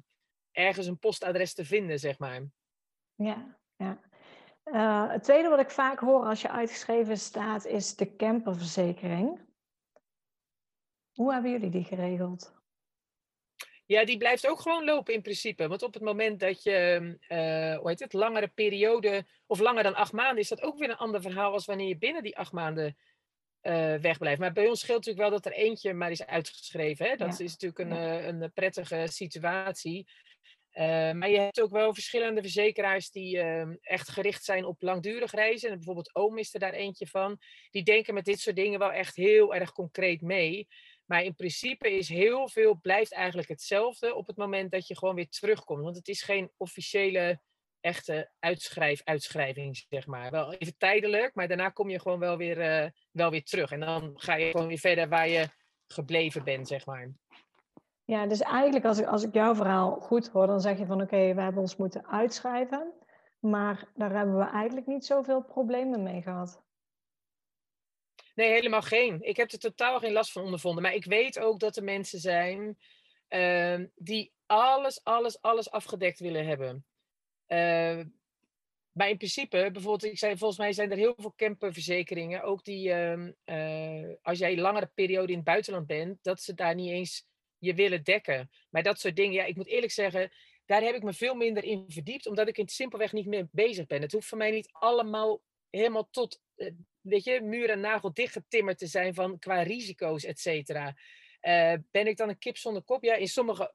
[0.53, 2.43] ergens een postadres te vinden, zeg maar.
[3.15, 4.01] Ja, ja.
[4.65, 9.41] Uh, het tweede wat ik vaak hoor als je uitgeschreven staat, is de camperverzekering.
[11.13, 12.55] Hoe hebben jullie die geregeld?
[13.87, 15.69] Ja, die blijft ook gewoon lopen in principe.
[15.69, 19.95] Want op het moment dat je, uh, hoe heet het, langere periode, of langer dan
[19.95, 22.53] acht maanden, is dat ook weer een ander verhaal als wanneer je binnen die acht
[22.53, 22.97] maanden
[23.67, 24.41] uh, wegblijft.
[24.41, 27.07] Maar bij ons scheelt natuurlijk wel dat er eentje maar is uitgeschreven.
[27.07, 27.17] Hè?
[27.17, 27.45] Dat ja.
[27.45, 28.23] is natuurlijk een, ja.
[28.23, 30.07] een prettige situatie.
[30.75, 35.33] Uh, maar je hebt ook wel verschillende verzekeraars die uh, echt gericht zijn op langdurig
[35.33, 35.69] reizen.
[35.69, 37.39] En bijvoorbeeld Oom is er daar eentje van.
[37.71, 40.69] Die denken met dit soort dingen wel echt heel erg concreet mee.
[41.05, 45.15] Maar in principe is heel veel, blijft eigenlijk hetzelfde op het moment dat je gewoon
[45.15, 45.83] weer terugkomt.
[45.83, 47.41] Want het is geen officiële,
[47.85, 50.31] echte uitschrijf, uitschrijving, zeg maar.
[50.31, 53.71] Wel even tijdelijk, maar daarna kom je gewoon wel weer, uh, wel weer terug.
[53.71, 55.49] En dan ga je gewoon weer verder waar je
[55.87, 57.11] gebleven bent, zeg maar.
[58.05, 61.03] Ja, dus eigenlijk als ik, als ik jouw verhaal goed hoor, dan zeg je van
[61.03, 62.93] oké, we hebben ons moeten uitschrijven.
[63.39, 66.63] Maar daar hebben we eigenlijk niet zoveel problemen mee gehad.
[68.35, 69.23] Nee, helemaal geen.
[69.23, 70.83] Ik heb er totaal geen last van ondervonden.
[70.83, 72.79] Maar ik weet ook dat er mensen zijn
[73.29, 76.85] uh, die alles, alles, alles afgedekt willen hebben.
[77.49, 78.01] Uh,
[78.93, 82.89] maar in principe, bijvoorbeeld, ik zei, volgens mij zijn er heel veel camperverzekeringen, ook die,
[82.89, 87.27] uh, als jij een langere periode in het buitenland bent, dat ze daar niet eens
[87.59, 88.51] je willen dekken.
[88.71, 90.31] Maar dat soort dingen, ja, ik moet eerlijk zeggen,
[90.65, 93.87] daar heb ik me veel minder in verdiept, omdat ik het simpelweg niet meer bezig
[93.87, 94.03] ben.
[94.03, 98.79] Het hoeft voor mij niet allemaal helemaal tot eh, weet je, muur en nagel dichtgetimmerd
[98.79, 100.97] te zijn van qua risico's, et cetera.
[101.43, 103.05] Uh, ben ik dan een kip zonder kop?
[103.05, 103.75] Ja, in sommige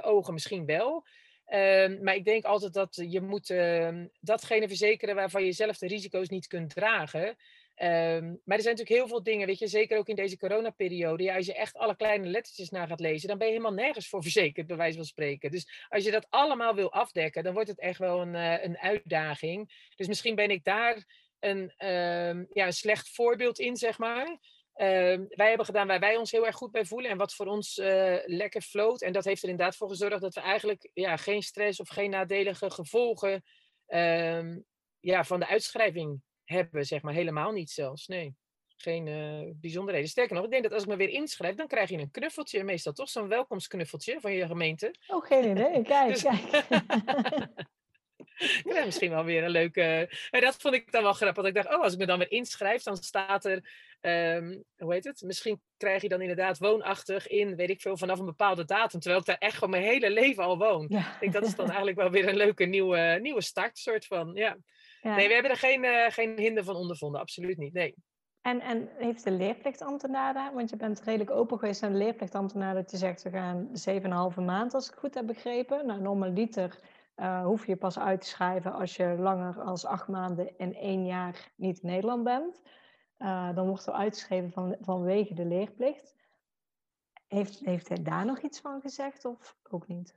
[0.00, 1.06] ogen misschien wel.
[1.48, 5.86] Uh, maar ik denk altijd dat je moet ehm, datgene verzekeren waarvan je zelf de
[5.86, 7.36] risico's niet kunt dragen.
[7.74, 11.22] Ehm, maar er zijn natuurlijk heel veel dingen, weet je, zeker ook in deze coronaperiode.
[11.22, 14.08] Ja, als je echt alle kleine lettertjes na gaat lezen, dan ben je helemaal nergens
[14.08, 15.50] voor verzekerd, bij wijze van spreken.
[15.50, 18.34] Dus als je dat allemaal wil afdekken, dan wordt het echt wel een,
[18.64, 19.88] een uitdaging.
[19.96, 21.04] Dus misschien ben ik daar
[21.40, 21.72] een,
[22.52, 24.38] ja, een slecht voorbeeld in, zeg maar.
[24.80, 27.46] Uh, wij hebben gedaan waar wij ons heel erg goed bij voelen en wat voor
[27.46, 29.02] ons uh, lekker floot.
[29.02, 32.10] En dat heeft er inderdaad voor gezorgd dat we eigenlijk ja, geen stress of geen
[32.10, 33.44] nadelige gevolgen
[33.88, 34.56] uh,
[35.00, 37.14] ja, van de uitschrijving hebben, zeg maar.
[37.14, 38.34] Helemaal niet zelfs, nee.
[38.76, 40.08] Geen uh, bijzonderheden.
[40.08, 42.64] Sterker nog, ik denk dat als ik me weer inschrijf, dan krijg je een knuffeltje.
[42.64, 44.94] Meestal toch zo'n welkomstknuffeltje van je gemeente.
[45.06, 45.82] Oh, geen idee.
[45.92, 46.22] Kijk, dus...
[46.22, 46.66] kijk.
[48.74, 50.10] ja, misschien wel weer een leuke.
[50.30, 51.44] En dat vond ik dan wel grappig.
[51.44, 53.86] Ik dacht, oh, als ik me dan weer inschrijf, dan staat er.
[54.00, 55.22] Um, hoe heet het?
[55.22, 59.00] Misschien krijg je dan inderdaad woonachtig in, weet ik veel, vanaf een bepaalde datum.
[59.00, 60.86] Terwijl ik daar echt gewoon mijn hele leven al woon.
[60.88, 60.98] Ja.
[60.98, 64.30] Ik denk dat is dan eigenlijk wel weer een leuke nieuwe, nieuwe start, soort van.
[64.34, 64.56] Ja.
[65.00, 65.14] ja.
[65.14, 67.20] Nee, we hebben er geen, uh, geen hinder van ondervonden.
[67.20, 67.72] Absoluut niet.
[67.72, 67.94] Nee.
[68.42, 72.74] En, en heeft de leerplichtambtenaar daar, want je bent redelijk open geweest aan de leerplichtambtenaar,
[72.74, 73.68] dat je zegt we gaan
[74.32, 75.86] 7,5 maand, als ik goed heb begrepen.
[75.86, 76.78] Nou, normaliter
[77.16, 81.06] uh, hoef je pas uit te schrijven als je langer als acht maanden en één
[81.06, 82.62] jaar niet in Nederland bent.
[83.18, 86.14] Uh, dan wordt er uitgeschreven van, vanwege de leerplicht.
[87.26, 90.16] Heeft, heeft hij daar nog iets van gezegd of ook niet?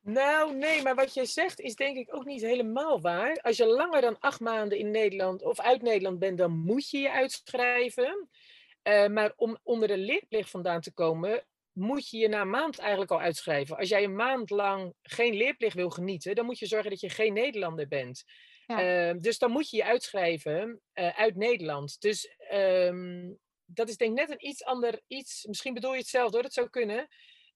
[0.00, 3.40] Nou, nee, maar wat jij zegt is denk ik ook niet helemaal waar.
[3.40, 6.98] Als je langer dan acht maanden in Nederland of uit Nederland bent, dan moet je
[6.98, 8.28] je uitschrijven.
[8.82, 13.10] Uh, maar om onder de leerplicht vandaan te komen, moet je je na maand eigenlijk
[13.10, 13.76] al uitschrijven.
[13.76, 17.08] Als jij een maand lang geen leerplicht wil genieten, dan moet je zorgen dat je
[17.08, 18.24] geen Nederlander bent.
[18.68, 19.08] Ja.
[19.08, 22.00] Uh, dus dan moet je je uitschrijven uh, uit Nederland.
[22.00, 25.44] Dus um, dat is denk ik net een iets ander iets.
[25.44, 27.08] Misschien bedoel je hetzelfde hoor, dat zou kunnen.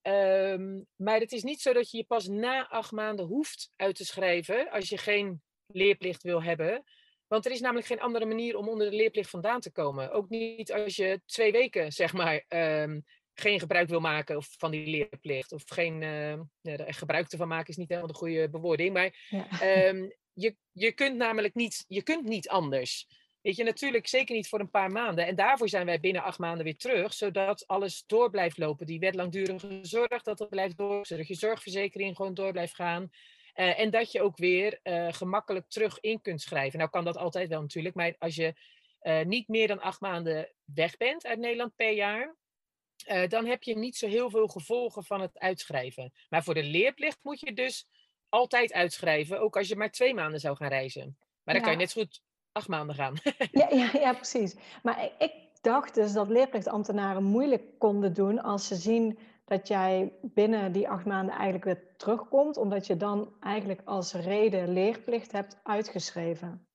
[0.02, 3.96] Um, maar het is niet zo dat je je pas na acht maanden hoeft uit
[3.96, 6.84] te schrijven als je geen leerplicht wil hebben.
[7.26, 10.10] Want er is namelijk geen andere manier om onder de leerplicht vandaan te komen.
[10.10, 14.70] Ook niet als je twee weken, zeg maar, um, geen gebruik wil maken of van
[14.70, 15.52] die leerplicht.
[15.52, 18.92] Of geen uh, ja, gebruik ervan maken is niet helemaal de goede bewoording.
[18.92, 19.88] Maar ja.
[19.88, 23.06] um, je, je kunt namelijk niet, je kunt niet anders.
[23.42, 25.26] Weet je, natuurlijk zeker niet voor een paar maanden.
[25.26, 28.86] En daarvoor zijn wij binnen acht maanden weer terug, zodat alles door blijft lopen.
[28.86, 33.10] Die wet langdurige zorg, dat dat blijft door, zodat je zorgverzekering gewoon door blijft gaan.
[33.54, 36.78] Uh, en dat je ook weer uh, gemakkelijk terug in kunt schrijven.
[36.78, 38.54] Nou kan dat altijd wel natuurlijk, maar als je
[39.02, 42.36] uh, niet meer dan acht maanden weg bent uit Nederland per jaar,
[43.28, 46.12] dan heb je niet zo heel veel gevolgen van het uitschrijven.
[46.28, 47.86] Maar voor de leerplicht moet je dus
[48.32, 51.16] altijd uitschrijven, ook als je maar twee maanden zou gaan reizen.
[51.18, 51.60] Maar dan ja.
[51.60, 53.14] kan je net zo goed acht maanden gaan.
[53.52, 54.56] ja, ja, ja, precies.
[54.82, 60.72] Maar ik dacht dus dat leerplichtambtenaren moeilijk konden doen als ze zien dat jij binnen
[60.72, 66.66] die acht maanden eigenlijk weer terugkomt, omdat je dan eigenlijk als reden leerplicht hebt uitgeschreven.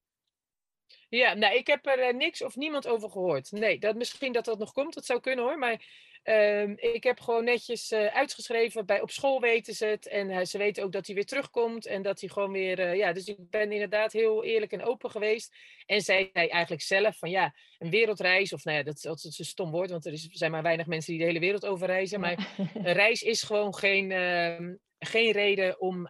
[1.09, 3.51] Ja, nou, ik heb er uh, niks of niemand over gehoord.
[3.51, 5.57] Nee, dat, misschien dat dat nog komt, dat zou kunnen hoor.
[5.57, 5.85] Maar
[6.29, 8.85] Um, ik heb gewoon netjes uh, uitgeschreven.
[8.85, 10.07] Bij, op school weten ze het.
[10.07, 11.85] En uh, ze weten ook dat hij weer terugkomt.
[11.85, 12.79] En dat hij gewoon weer.
[12.79, 15.55] Uh, ja, dus ik ben inderdaad heel eerlijk en open geweest.
[15.85, 18.53] En zij zei eigenlijk zelf van ja, een wereldreis.
[18.53, 19.89] Of nou ja, dat is altijd een stom woord.
[19.89, 22.19] Want er is, zijn maar weinig mensen die de hele wereld over reizen.
[22.19, 24.11] Maar een reis is gewoon geen,
[24.99, 26.09] geen reden om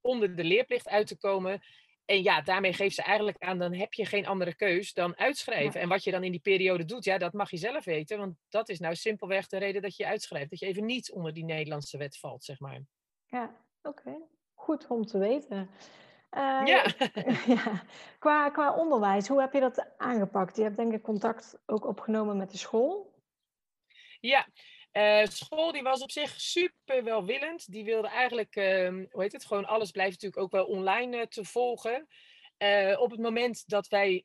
[0.00, 1.62] onder de leerplicht uit te komen.
[2.08, 5.72] En ja, daarmee geeft ze eigenlijk aan, dan heb je geen andere keus dan uitschrijven.
[5.72, 5.80] Ja.
[5.80, 8.18] En wat je dan in die periode doet, ja, dat mag je zelf weten.
[8.18, 10.50] Want dat is nou simpelweg de reden dat je uitschrijft.
[10.50, 12.80] Dat je even niet onder die Nederlandse wet valt, zeg maar.
[13.26, 14.22] Ja, Oké,
[14.54, 15.70] goed om te weten.
[16.30, 16.84] Uh, ja.
[17.54, 17.82] ja.
[18.18, 20.56] Qua, qua onderwijs, hoe heb je dat aangepakt?
[20.56, 23.16] Je hebt denk ik contact ook opgenomen met de school.
[24.20, 24.48] Ja,
[24.98, 27.72] uh, school die was op zich super welwillend.
[27.72, 31.22] Die wilde eigenlijk, uh, hoe heet het, gewoon alles blijft natuurlijk ook wel online uh,
[31.22, 32.08] te volgen.
[32.98, 34.24] op het moment dat wij,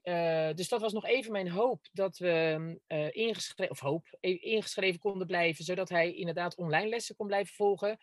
[0.56, 2.80] dus dat was nog even mijn hoop, dat we
[3.12, 8.00] ingeschreven, of hoop, ingeschreven konden blijven, zodat hij inderdaad online lessen kon blijven volgen.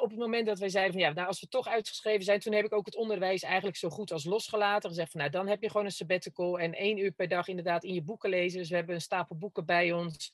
[0.00, 2.52] Op het moment dat wij zeiden van ja, nou, als we toch uitgeschreven zijn, toen
[2.52, 4.88] heb ik ook het onderwijs eigenlijk zo goed als losgelaten.
[4.88, 7.84] Gezegd van nou, dan heb je gewoon een sabbatical en één uur per dag inderdaad
[7.84, 8.58] in je boeken lezen.
[8.58, 10.32] Dus we hebben een stapel boeken bij ons.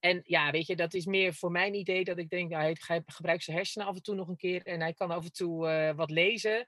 [0.00, 3.02] En ja, weet je, dat is meer voor mijn idee dat ik denk, nou, hij
[3.06, 5.68] gebruikt zijn hersenen af en toe nog een keer en hij kan af en toe
[5.68, 6.66] uh, wat lezen.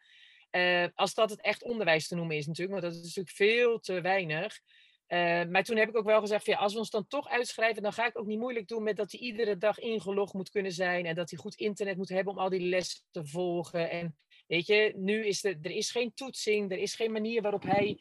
[0.50, 3.78] Uh, als dat het echt onderwijs te noemen is natuurlijk, want dat is natuurlijk veel
[3.78, 4.60] te weinig.
[5.08, 7.28] Uh, maar toen heb ik ook wel gezegd, van, ja, als we ons dan toch
[7.28, 10.50] uitschrijven, dan ga ik ook niet moeilijk doen met dat hij iedere dag ingelogd moet
[10.50, 13.90] kunnen zijn en dat hij goed internet moet hebben om al die lessen te volgen.
[13.90, 17.62] En weet je, nu is er, er is geen toetsing, er is geen manier waarop
[17.62, 18.00] hij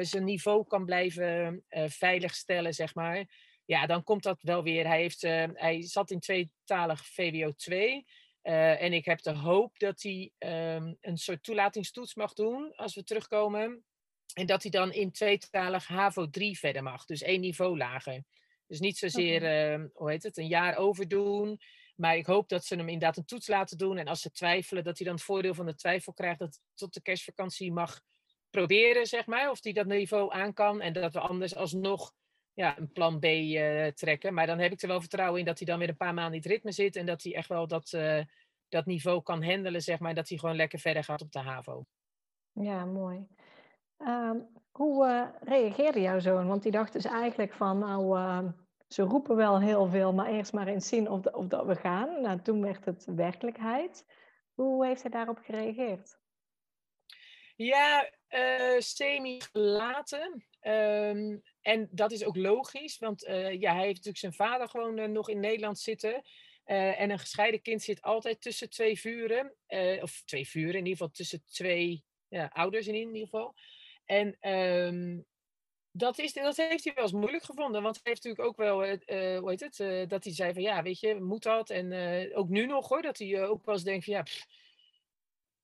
[0.00, 3.26] zijn niveau kan blijven veiligstellen, zeg maar.
[3.68, 4.86] Ja, dan komt dat wel weer.
[4.86, 5.22] Hij, heeft,
[5.54, 8.06] hij zat in tweetalig VWO 2.
[8.42, 13.04] en ik heb de hoop dat hij um, een soort toelatingstoets mag doen als we
[13.04, 13.84] terugkomen.
[14.34, 17.04] En dat hij dan in tweetalig HAVO 3 verder mag.
[17.04, 18.24] Dus één niveau lager.
[18.66, 21.60] Dus niet zozeer, uh, hoe heet het, een jaar overdoen.
[21.96, 23.98] Maar ik hoop dat ze hem inderdaad een toets laten doen.
[23.98, 26.38] En als ze twijfelen, dat hij dan het voordeel van de twijfel krijgt.
[26.38, 28.00] Dat tot de kerstvakantie mag
[28.50, 29.50] proberen, zeg maar.
[29.50, 30.80] Of hij dat niveau aan kan.
[30.80, 32.12] En dat we anders alsnog
[32.58, 34.34] ja, een plan B uh, trekken.
[34.34, 36.34] Maar dan heb ik er wel vertrouwen in dat hij dan weer een paar maanden
[36.34, 36.96] in het ritme zit.
[36.96, 38.22] En dat hij echt wel dat, uh,
[38.68, 40.14] dat niveau kan handelen, zeg maar.
[40.14, 41.84] Dat hij gewoon lekker verder gaat op de HAVO.
[42.52, 43.26] Ja, mooi.
[43.98, 44.30] Uh,
[44.70, 46.46] hoe uh, reageerde jouw zoon?
[46.46, 48.48] Want die dacht dus eigenlijk van, nou, uh,
[48.88, 51.76] ze roepen wel heel veel, maar eerst maar eens zien of, de, of dat we
[51.76, 52.20] gaan.
[52.22, 54.04] Nou, toen werd het werkelijkheid.
[54.54, 56.18] Hoe heeft hij daarop gereageerd?
[57.56, 58.10] Ja,
[58.78, 60.46] semi-gelaten.
[60.60, 63.20] Um, en dat is ook logisch, want
[63.58, 66.22] ja, hij heeft natuurlijk zijn vader gewoon nog in Nederland zitten.
[66.64, 69.54] en een gescheiden kind zit altijd tussen twee vuren.
[70.00, 73.54] of twee vuren, in ieder geval tussen twee ja, ouders in ieder geval.
[74.04, 75.26] En um,
[75.90, 77.82] dat, is, dat heeft hij wel eens moeilijk gevonden.
[77.82, 78.76] Want hij heeft natuurlijk ook wel,
[79.38, 81.70] hoe heet het, dat hij zei van ja, weet je, moet dat?
[81.70, 81.92] En
[82.34, 84.24] ook nu nog hoor, dat hij ook wel eens denkt van ja,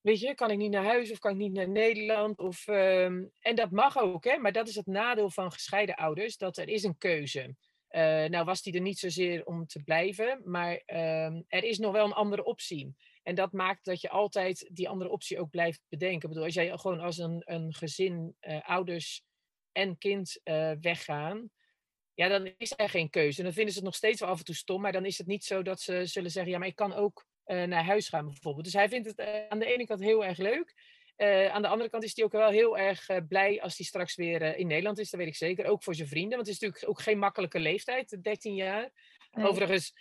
[0.05, 2.39] weet je, kan ik niet naar huis of kan ik niet naar Nederland?
[2.39, 6.37] Of, um, en dat mag ook, hè, maar dat is het nadeel van gescheiden ouders,
[6.37, 7.55] dat er is een keuze.
[8.29, 12.05] nou was hij er niet zozeer om te blijven, maar um, er is nog wel
[12.05, 12.95] een andere optie.
[13.23, 16.23] En dat maakt dat je altijd die andere optie ook blijft bedenken.
[16.23, 19.23] Ik bedoel, als jij gewoon als een, een gezin, uh, ouders
[19.73, 21.51] en kind uh, weggaan,
[22.15, 23.39] ja, dan is er geen keuze.
[23.39, 25.19] En dan vinden ze het nog steeds wel af en toe stom, maar dan is
[25.19, 28.25] het niet zo dat ze zullen zeggen, ja, maar ik kan ook naar huis gaan
[28.25, 28.65] bijvoorbeeld.
[28.65, 30.75] Dus hij vindt het aan de ene kant heel erg leuk.
[31.53, 34.57] aan de andere kant is hij ook wel heel erg blij als hij straks weer
[34.57, 35.67] in Nederland is, dat weet ik zeker.
[35.67, 38.91] Ook voor zijn vrienden, want het is natuurlijk ook geen makkelijke leeftijd, 13 jaar.
[39.31, 39.47] Nee.
[39.47, 39.93] Overigens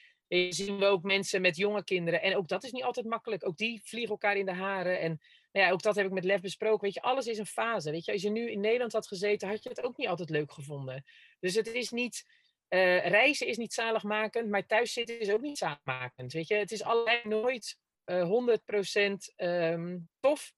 [0.49, 2.21] zien we ook mensen met jonge kinderen.
[2.21, 3.47] En ook dat is niet altijd makkelijk.
[3.47, 4.99] Ook die vliegen elkaar in de haren.
[4.99, 5.19] En
[5.51, 6.81] nou ja, ook dat heb ik met Lef besproken.
[6.81, 7.91] Weet je, alles is een fase.
[7.91, 10.29] Weet je, als je nu in Nederland had gezeten, had je het ook niet altijd
[10.29, 11.03] leuk gevonden.
[11.39, 12.25] Dus het is niet.
[12.73, 16.33] Uh, reizen is niet zaligmakend, maar thuis zitten is ook niet zaligmakend.
[16.33, 18.57] Weet je, het is allebei nooit uh,
[19.39, 20.53] 100% um, tof.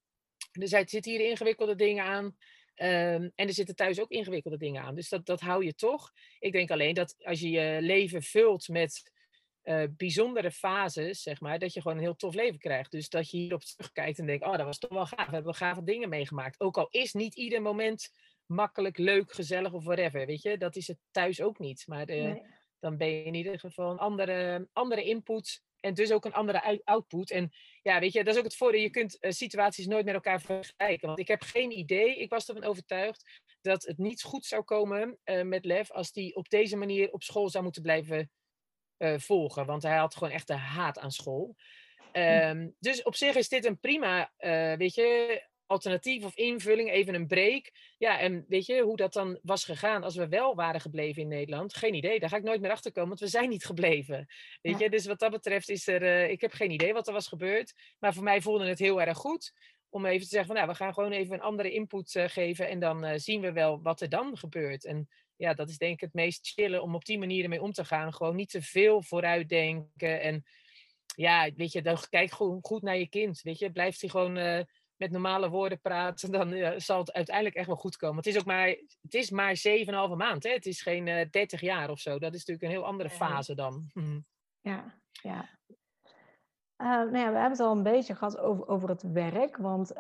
[0.52, 2.26] Dus er zitten hier ingewikkelde dingen aan.
[2.26, 4.96] Um, en er zitten thuis ook ingewikkelde dingen aan.
[4.96, 6.12] Dus dat, dat hou je toch.
[6.40, 9.12] Ik denk alleen dat als je je leven vult met
[9.64, 12.92] uh, bijzondere fases, zeg maar, dat je gewoon een heel tof leven krijgt.
[12.92, 15.28] Dus dat je hierop terugkijkt en denkt, oh, dat was toch wel gaaf.
[15.28, 16.60] We hebben gave dingen meegemaakt.
[16.60, 18.12] Ook al is niet ieder moment
[18.46, 20.58] makkelijk, leuk, gezellig of whatever, weet je.
[20.58, 21.84] Dat is het thuis ook niet.
[21.88, 22.42] Maar nee.
[22.80, 26.82] dan ben je in ieder geval een andere, andere input en dus ook een andere
[26.84, 27.32] output.
[27.32, 28.82] En ja, weet je, dat is ook het voordeel.
[28.82, 31.08] Je kunt uh, situaties nooit met elkaar vergelijken.
[31.08, 35.20] Want ik heb geen idee, ik was ervan overtuigd, dat het niet goed zou komen
[35.44, 38.32] met Lev als die op deze manier op school zou moeten blijven
[38.98, 39.66] uh, volgen.
[39.66, 41.56] Want hij had gewoon echt de haat aan school.
[42.14, 44.32] Um, dus op zich is dit een prima,
[44.78, 47.72] weet je, alternatief of invulling, even een break.
[47.98, 51.28] Ja, en weet je hoe dat dan was gegaan als we wel waren gebleven in
[51.28, 51.76] Nederland?
[51.76, 54.28] Geen idee, daar ga ik nooit meer achter komen, want we zijn niet gebleven.
[54.62, 54.84] Weet ja.
[54.84, 57.28] je, dus wat dat betreft is er, uh, ik heb geen idee wat er was
[57.28, 57.74] gebeurd.
[58.00, 59.54] Maar voor mij voelde het heel erg goed
[59.90, 62.68] om even te zeggen van, nou, we gaan gewoon even een andere input uh, geven
[62.68, 64.86] en dan uh, zien we wel wat er dan gebeurt.
[64.86, 67.72] En ja, dat is denk ik het meest chillen om op die manier ermee om
[67.72, 68.14] te gaan.
[68.14, 70.22] Gewoon niet te veel vooruitdenken.
[70.22, 70.44] En
[71.16, 73.42] ja, weet je, dan kijk gewoon goed naar je kind.
[73.42, 74.66] Weet je, blijft hij gewoon
[74.98, 78.18] met normale woorden praten, dan uh, zal het uiteindelijk echt wel goed komen.
[78.18, 78.68] Het is ook maar,
[79.02, 79.62] het is maar
[80.12, 80.44] 7,5 maand.
[80.44, 80.50] Hè?
[80.50, 82.20] Het is geen uh, 30 jaar of zo.
[82.20, 83.90] Dat is natuurlijk een heel andere fase dan.
[84.62, 85.50] Ja, ja.
[86.78, 89.92] Uh, nou ja, we hebben het al een beetje gehad over, over het werk, want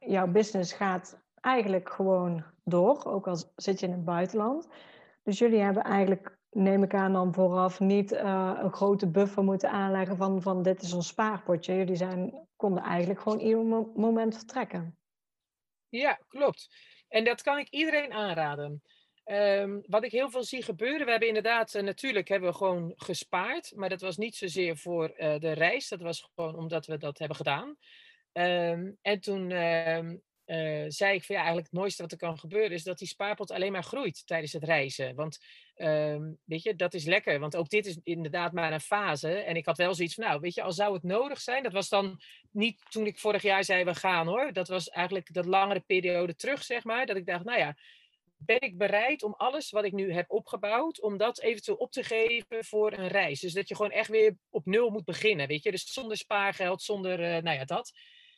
[0.00, 4.68] jouw business gaat eigenlijk gewoon door, ook al zit je in het buitenland.
[5.22, 9.70] Dus jullie hebben eigenlijk, neem ik aan dan vooraf, niet uh, een grote buffer moeten
[9.70, 11.74] aanleggen van, van dit is ons spaarpotje.
[11.74, 14.98] Jullie zijn, konden eigenlijk gewoon ieder moment vertrekken.
[15.88, 16.68] Ja, klopt.
[17.08, 18.82] En dat kan ik iedereen aanraden.
[19.24, 22.92] Um, wat ik heel veel zie gebeuren, we hebben inderdaad, uh, natuurlijk hebben we gewoon
[22.96, 26.98] gespaard, maar dat was niet zozeer voor uh, de reis, dat was gewoon omdat we
[26.98, 27.76] dat hebben gedaan.
[28.32, 32.38] Um, en toen um, uh, zei ik van ja, eigenlijk het mooiste wat er kan
[32.38, 35.14] gebeuren is dat die spaarpot alleen maar groeit tijdens het reizen.
[35.14, 35.38] Want
[36.44, 39.32] weet je, dat is lekker, want ook dit is inderdaad maar een fase.
[39.32, 41.72] En ik had wel zoiets van, nou, weet je, al zou het nodig zijn, dat
[41.72, 45.46] was dan niet toen ik vorig jaar zei we gaan hoor, dat was eigenlijk dat
[45.46, 47.76] langere periode terug, zeg maar, dat ik dacht, nou ja
[48.38, 52.04] ben ik bereid om alles wat ik nu heb opgebouwd, om dat eventueel op te
[52.04, 53.40] geven voor een reis.
[53.40, 55.70] Dus dat je gewoon echt weer op nul moet beginnen, weet je.
[55.70, 57.92] Dus zonder spaargeld, zonder, uh, nou ja, dat.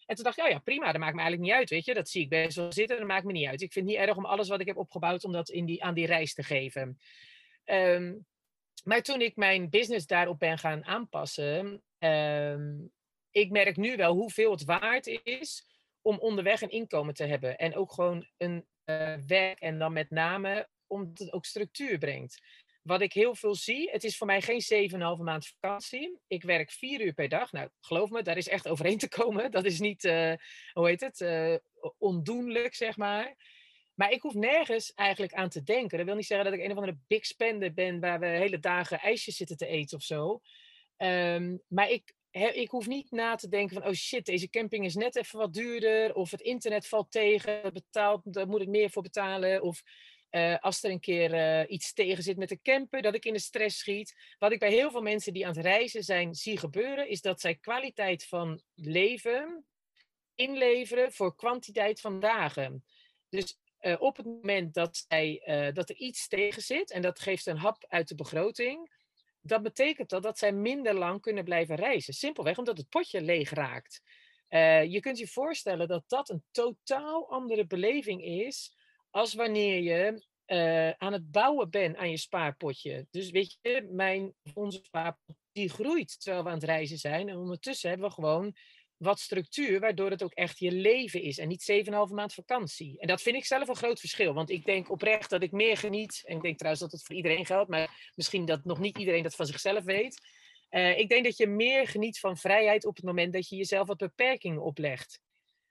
[0.08, 1.94] En toen dacht ik, oh ja, prima, dat maakt me eigenlijk niet uit, weet je.
[1.94, 3.62] Dat zie ik best wel zitten, dat maakt me niet uit.
[3.62, 5.84] Ik vind het niet erg om alles wat ik heb opgebouwd, om dat in die,
[5.84, 6.98] aan die reis te geven.
[7.64, 8.26] Um,
[8.84, 12.92] maar toen ik mijn business daarop ben gaan aanpassen, um,
[13.30, 15.66] ik merk nu wel hoeveel het waard is
[16.00, 17.58] om onderweg een inkomen te hebben.
[17.58, 22.40] En ook gewoon een uh, werk en dan met name omdat het ook structuur brengt.
[22.88, 26.18] Wat ik heel veel zie, het is voor mij geen 7,5 maand vakantie.
[26.26, 27.52] Ik werk vier uur per dag.
[27.52, 29.50] Nou, geloof me, daar is echt overheen te komen.
[29.50, 30.32] Dat is niet, uh,
[30.72, 31.54] hoe heet het, uh,
[31.98, 33.36] ondoenlijk, zeg maar.
[33.94, 35.96] Maar ik hoef nergens eigenlijk aan te denken.
[35.96, 38.58] Dat wil niet zeggen dat ik een of andere big spender ben waar we hele
[38.58, 40.40] dagen ijsjes zitten te eten of zo.
[40.96, 44.94] Um, maar ik ik hoef niet na te denken van, oh shit, deze camping is
[44.94, 46.14] net even wat duurder.
[46.14, 49.62] Of het internet valt tegen, betaalt, daar moet ik meer voor betalen.
[49.62, 49.82] Of
[50.30, 53.32] uh, als er een keer uh, iets tegen zit met de camper, dat ik in
[53.32, 54.14] de stress schiet.
[54.38, 57.40] Wat ik bij heel veel mensen die aan het reizen zijn zie gebeuren, is dat
[57.40, 59.66] zij kwaliteit van leven
[60.34, 62.84] inleveren voor kwantiteit van dagen.
[63.28, 65.42] Dus uh, op het moment dat, zij,
[65.74, 68.96] dat er iets tegen zit en dat geeft een hap uit de begroting,
[69.40, 72.14] dat betekent dat, dat zij minder lang kunnen blijven reizen.
[72.14, 74.02] Simpelweg omdat het potje leeg raakt.
[74.88, 78.76] Je kunt je voorstellen dat dat een totaal andere beleving is
[79.18, 83.06] als wanneer je uh, aan het bouwen bent aan je spaarpotje.
[83.10, 87.28] Dus weet je, mijn, onze spaarpot die groeit terwijl we aan het reizen zijn.
[87.28, 88.54] En ondertussen hebben we gewoon
[88.96, 92.98] wat structuur, waardoor het ook echt je leven is en niet 7,5 maand vakantie.
[92.98, 95.76] En dat vind ik zelf een groot verschil, want ik denk oprecht dat ik meer
[95.76, 96.22] geniet.
[96.24, 99.22] En ik denk trouwens dat het voor iedereen geldt, maar misschien dat nog niet iedereen
[99.22, 100.20] dat van zichzelf weet.
[100.70, 103.86] Uh, ik denk dat je meer geniet van vrijheid op het moment dat je jezelf
[103.86, 105.20] wat beperkingen oplegt.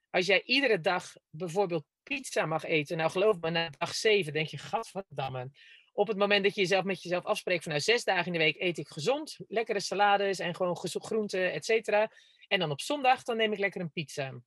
[0.10, 4.48] Als jij iedere dag bijvoorbeeld pizza mag eten, nou geloof me, na dag 7 denk
[4.48, 5.50] je, gadverdamme.
[5.94, 8.38] Op het moment dat je jezelf met jezelf afspreekt van nou zes dagen in de
[8.38, 12.12] week eet ik gezond, lekkere salades en gewoon groenten, et cetera
[12.48, 14.42] en dan op zondag, dan neem ik lekker een pizza.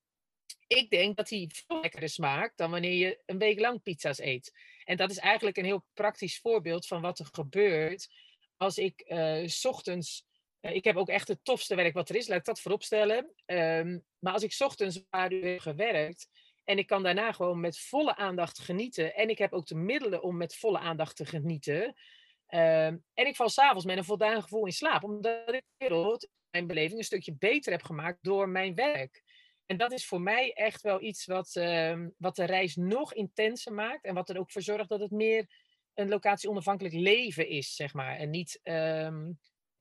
[0.67, 4.51] Ik denk dat die veel lekkerder smaakt dan wanneer je een week lang pizza's eet.
[4.83, 8.07] En dat is eigenlijk een heel praktisch voorbeeld van wat er gebeurt
[8.57, 10.25] als ik uh, s ochtends.
[10.61, 13.33] Uh, ik heb ook echt het tofste werk wat er is, laat ik dat vooropstellen.
[13.45, 16.29] Um, maar als ik ochtends een paar uur heb gewerkt
[16.63, 19.15] en ik kan daarna gewoon met volle aandacht genieten.
[19.15, 21.83] En ik heb ook de middelen om met volle aandacht te genieten.
[21.83, 25.03] Um, en ik val s'avonds met een voldaan gevoel in slaap.
[25.03, 29.23] Omdat ik de wereld mijn beleving een stukje beter heb gemaakt door mijn werk.
[29.65, 33.73] En dat is voor mij echt wel iets wat, uh, wat de reis nog intenser
[33.73, 34.05] maakt.
[34.05, 35.49] En wat er ook voor zorgt dat het meer
[35.93, 38.17] een locatie-onafhankelijk leven is, zeg maar.
[38.17, 38.59] En niet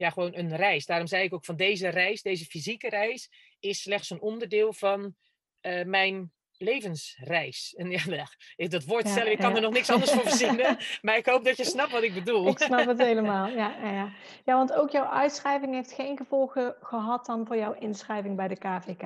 [0.01, 0.87] ja, gewoon een reis.
[0.87, 5.15] Daarom zei ik ook van deze reis, deze fysieke reis, is slechts een onderdeel van
[5.63, 7.75] uh, mijn levensreis.
[7.77, 8.27] En ja,
[8.69, 10.79] dat woord ja, zelf, ik kan er nog niks anders voor verzinnen.
[11.03, 12.49] maar ik hoop dat je snapt wat ik bedoel.
[12.49, 14.13] Ik snap het helemaal, ja, ja.
[14.45, 18.59] Ja, want ook jouw uitschrijving heeft geen gevolgen gehad dan voor jouw inschrijving bij de
[18.59, 19.03] KVK.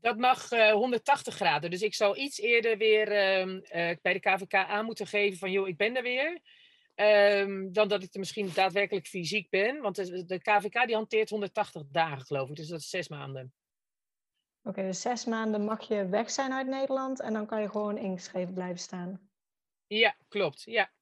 [0.00, 1.70] Dat mag uh, 180 graden.
[1.70, 3.60] Dus ik zou iets eerder weer uh, uh,
[4.02, 5.50] bij de KVK aan moeten geven van...
[5.50, 6.40] joh, ik ben er weer.
[6.94, 9.80] Um, dan dat ik er misschien daadwerkelijk fysiek ben.
[9.80, 12.56] Want de, de KVK die hanteert 180 dagen, geloof ik.
[12.56, 13.52] Dus dat is zes maanden.
[14.64, 17.68] Oké, okay, dus zes maanden mag je weg zijn uit Nederland en dan kan je
[17.68, 19.30] gewoon ingeschreven blijven staan.
[19.86, 20.62] Ja, klopt.
[20.62, 20.92] Ja.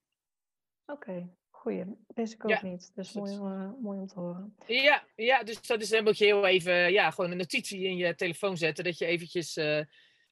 [0.87, 1.85] Oké, okay, goeie.
[2.07, 2.63] Wist ik ook ja.
[2.63, 2.91] niet.
[2.95, 4.57] Dus mooi, uh, mooi om te horen.
[4.67, 7.97] Ja, ja, dus dat is dan moet je heel even ja, gewoon een notitie in
[7.97, 8.85] je telefoon zetten.
[8.85, 9.81] Dat je eventjes uh,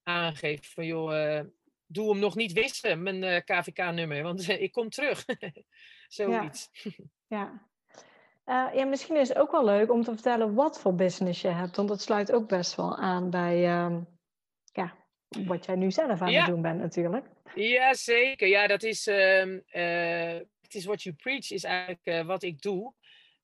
[0.02, 1.40] aangeeft van joh, uh,
[1.88, 4.22] doe hem nog niet wissen, mijn KVK-nummer.
[4.22, 5.24] Want ik kom terug.
[6.08, 6.70] Zoiets.
[7.28, 7.60] Ja.
[8.46, 8.70] ja.
[8.70, 11.48] Uh, ja, misschien is het ook wel leuk om te vertellen wat voor business je
[11.48, 11.76] hebt.
[11.76, 13.96] Want dat sluit ook best wel aan bij uh,
[14.72, 14.94] ja,
[15.28, 16.40] wat jij nu zelf aan ja.
[16.40, 17.26] het doen bent natuurlijk.
[17.54, 18.48] Ja, zeker.
[18.48, 19.06] Ja, dat is...
[19.06, 20.36] Uh,
[20.68, 22.94] it is what you preach is eigenlijk wat ik doe.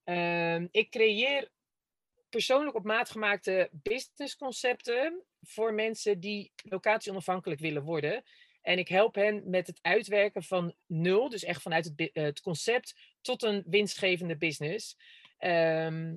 [0.05, 1.51] Ehm, ik creëer
[2.29, 8.23] persoonlijk op maat gemaakte businessconcepten voor mensen die locatie onafhankelijk willen worden.
[8.63, 12.95] En ik help hen met het uitwerken van nul, dus echt vanuit het, het concept
[13.21, 14.97] tot een winstgevende business.
[15.39, 16.15] Ehm,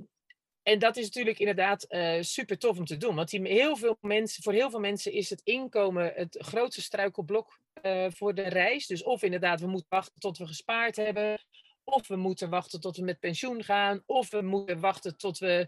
[0.63, 3.15] en dat is natuurlijk inderdaad uh, super tof om te doen.
[3.15, 8.05] Want heel veel mensen, voor heel veel mensen is het inkomen het grootste struikelblok uh,
[8.09, 8.87] voor de reis.
[8.87, 11.39] Dus of inderdaad, we moeten wachten tot we gespaard hebben.
[11.83, 14.03] Of we moeten wachten tot we met pensioen gaan.
[14.05, 15.67] Of we moeten wachten tot we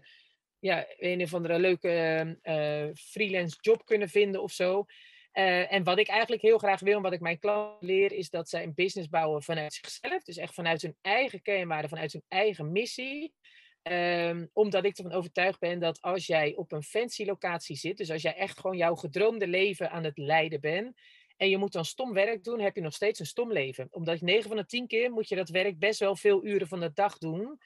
[0.60, 4.84] ja, een of andere leuke uh, freelance job kunnen vinden of zo.
[5.32, 8.30] Uh, en wat ik eigenlijk heel graag wil en wat ik mijn klanten leer, is
[8.30, 10.22] dat zij een business bouwen vanuit zichzelf.
[10.22, 13.34] Dus echt vanuit hun eigen kenmerken, vanuit hun eigen missie.
[13.82, 18.10] Um, omdat ik ervan overtuigd ben dat als jij op een fancy locatie zit, dus
[18.10, 21.00] als jij echt gewoon jouw gedroomde leven aan het leiden bent,
[21.36, 23.88] en je moet dan stom werk doen, heb je nog steeds een stom leven.
[23.90, 26.80] Omdat 9 van de 10 keer moet je dat werk best wel veel uren van
[26.80, 27.58] de dag doen.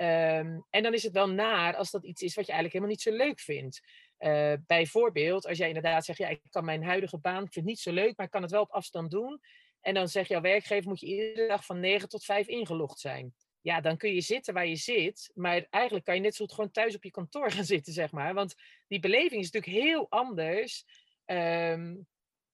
[0.00, 2.94] Um, en dan is het wel naar als dat iets is wat je eigenlijk helemaal
[2.94, 3.80] niet zo leuk vindt.
[4.18, 8.16] Uh, bijvoorbeeld, als jij inderdaad zegt, ja, ik kan mijn huidige baan, niet zo leuk,
[8.16, 9.40] maar ik kan het wel op afstand doen.
[9.80, 13.34] En dan zegt jouw werkgever, moet je iedere dag van 9 tot 5 ingelogd zijn.
[13.60, 16.54] Ja, dan kun je zitten waar je zit, maar eigenlijk kan je net zo goed
[16.54, 18.34] gewoon thuis op je kantoor gaan zitten, zeg maar.
[18.34, 18.54] Want
[18.86, 20.84] die beleving is natuurlijk heel anders.
[21.24, 22.06] Um,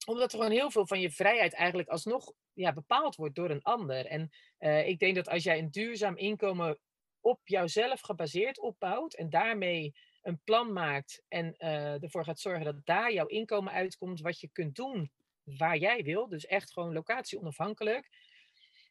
[0.05, 3.61] omdat er gewoon heel veel van je vrijheid eigenlijk alsnog ja, bepaald wordt door een
[3.61, 4.05] ander.
[4.05, 4.29] En
[4.59, 6.79] uh, ik denk dat als jij een duurzaam inkomen
[7.25, 12.85] op jouzelf gebaseerd opbouwt en daarmee een plan maakt en uh, ervoor gaat zorgen dat
[12.85, 15.11] daar jouw inkomen uitkomt, wat je kunt doen
[15.43, 18.09] waar jij wil, dus echt gewoon locatie onafhankelijk,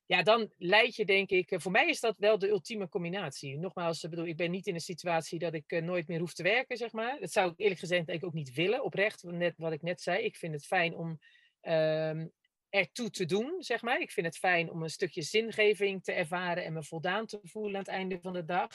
[0.07, 3.59] ja, dan leid je denk ik, eh, voor mij is dat wel de ultieme combinatie.
[3.59, 6.35] Nogmaals, ik bedoel, ik ben niet in een situatie dat ik uh, nooit meer hoef
[6.35, 7.20] te werken, zeg maar.
[7.20, 10.01] Dat zou ik eerlijk gezegd denk ik ook niet willen, oprecht, net wat ik net
[10.01, 10.24] zei.
[10.24, 11.18] Ik vind het fijn om
[11.62, 12.32] um,
[12.74, 14.00] ertoe te doen, zeg maar.
[14.00, 17.74] Ik vind het fijn om een stukje zingeving te ervaren en me voldaan te voelen
[17.74, 18.68] aan het einde van de dag.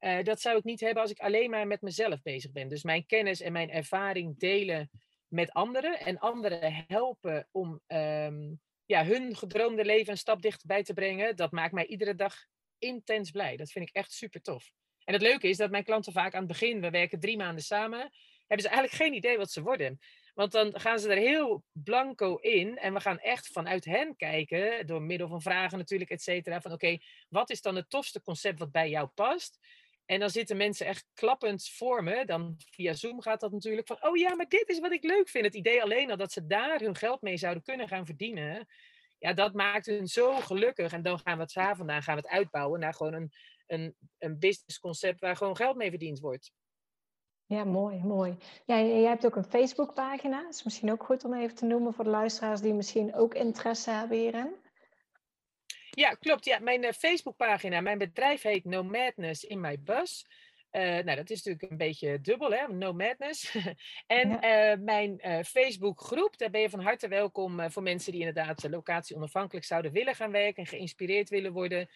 [0.00, 2.68] Uh, dat zou ik niet hebben als ik alleen maar met mezelf bezig ben.
[2.68, 4.90] Dus mijn kennis en mijn ervaring delen
[5.28, 10.92] met anderen en anderen helpen om um, ja, hun gedroomde leven een stap dichterbij te
[10.92, 12.34] brengen, dat maakt mij iedere dag
[12.78, 13.56] intens blij.
[13.56, 14.72] Dat vind ik echt super tof.
[15.04, 17.64] En het leuke is dat mijn klanten vaak aan het begin, we werken drie maanden
[17.64, 17.98] samen,
[18.38, 19.98] hebben ze eigenlijk geen idee wat ze worden.
[20.34, 24.86] Want dan gaan ze er heel blanco in en we gaan echt vanuit hen kijken,
[24.86, 28.58] door middel van vragen natuurlijk, et cetera, van oké, wat is dan het tofste concept
[28.58, 29.58] wat bij jou past?
[30.04, 32.24] En dan zitten mensen echt klappend voor me.
[32.24, 35.28] Dan via Zoom gaat dat natuurlijk van, oh ja, maar dit is wat ik leuk
[35.28, 35.44] vind.
[35.44, 38.68] Het idee alleen al dat ze daar hun geld mee zouden kunnen gaan verdienen.
[39.18, 40.92] Ja, dat maakt hun zo gelukkig.
[40.92, 43.32] En dan gaan we het vandaan gaan we het uitbouwen naar gewoon een,
[43.66, 46.52] een, een businessconcept waar gewoon geld mee verdiend wordt.
[47.52, 48.36] Ja, mooi, mooi.
[48.64, 50.42] Ja, jij hebt ook een Facebookpagina.
[50.42, 53.34] Dat is misschien ook goed om even te noemen voor de luisteraars die misschien ook
[53.34, 54.54] interesse hebben hierin.
[55.90, 56.44] Ja, klopt.
[56.44, 60.26] Ja, mijn uh, Facebookpagina, mijn bedrijf heet No Madness in My Bus.
[60.70, 62.68] Uh, nou, dat is natuurlijk een beetje dubbel, hè?
[62.68, 63.56] No Madness.
[64.06, 64.72] en ja.
[64.72, 69.66] uh, mijn Facebookgroep, daar ben je van harte welkom voor mensen die inderdaad locatie onafhankelijk
[69.66, 71.88] zouden willen gaan werken en geïnspireerd willen worden.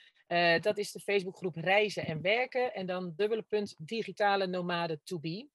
[0.60, 5.48] Dat is de Facebookgroep Reizen en Werken en dan dubbele punt digitale nomade to be.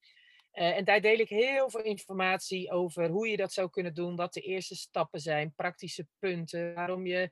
[0.51, 4.33] en daar deel ik heel veel informatie over hoe je dat zou kunnen doen, wat
[4.33, 7.31] de eerste stappen zijn, praktische punten, waarom je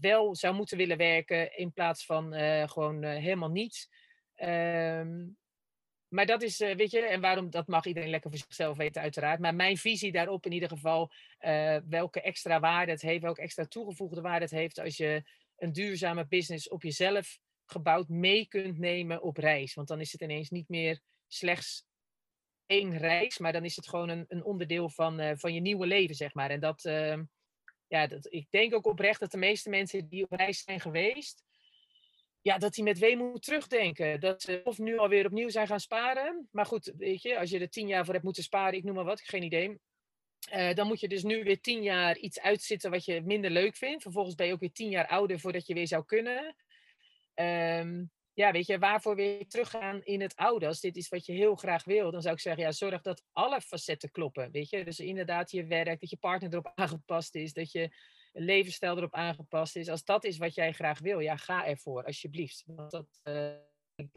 [0.00, 3.88] wel zou moeten willen werken in plaats van uh, gewoon helemaal niet.
[4.36, 5.36] Um,
[6.08, 9.40] maar dat is, weet je, en waarom, dat mag iedereen lekker voor zichzelf weten, uiteraard.
[9.40, 11.12] Maar mijn visie daarop in ieder geval,
[11.88, 15.22] welke extra waarde het heeft, welke extra toegevoegde waarde het heeft als je
[15.56, 19.74] een duurzame business op jezelf gebouwd mee kunt nemen op reis.
[19.74, 21.84] Want dan is het ineens niet meer slechts
[22.66, 26.14] één reis, maar dan is het gewoon een, een onderdeel van, van je nieuwe leven,
[26.14, 26.50] zeg maar.
[26.50, 27.24] En dat, ehm,
[27.86, 31.44] ja, dat, ik denk ook oprecht dat de meeste mensen die op reis zijn geweest,
[32.40, 34.20] ja, dat die met weemoed terugdenken.
[34.20, 36.48] Dat ze of nu alweer opnieuw zijn gaan sparen.
[36.50, 38.94] Maar goed, weet je, als je er tien jaar voor hebt moeten sparen, ik noem
[38.94, 39.78] maar wat, geen idee.
[40.52, 43.76] Uh, dan moet je dus nu weer tien jaar iets uitzitten wat je minder leuk
[43.76, 44.02] vindt.
[44.02, 46.56] Vervolgens ben je ook weer tien jaar ouder voordat je weer zou kunnen.
[47.34, 50.66] Um, ja, weet je, waarvoor weer teruggaan in het oude?
[50.66, 53.22] Als dit is wat je heel graag wil, dan zou ik zeggen, ja, zorg dat
[53.32, 54.50] alle facetten kloppen.
[54.50, 57.90] Weet je, dus inderdaad je werk, dat je partner erop aangepast is, dat je
[58.32, 59.88] levensstijl erop aangepast is.
[59.88, 62.62] Als dat is wat jij graag wil, ja, ga ervoor, alsjeblieft.
[62.66, 63.54] Want dat, uh,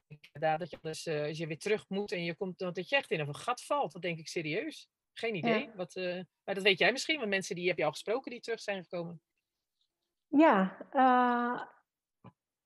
[0.08, 0.78] inderdaad, dat je
[1.12, 3.64] uh, als je weer terug moet en je komt, dat je echt in een gat
[3.64, 4.90] valt, dat denk ik serieus.
[5.18, 5.66] Geen idee.
[5.66, 5.76] Ja.
[5.76, 8.40] Wat, uh, maar dat weet jij misschien, want mensen die heb je al gesproken die
[8.40, 9.22] terug zijn gekomen.
[10.28, 10.78] Ja,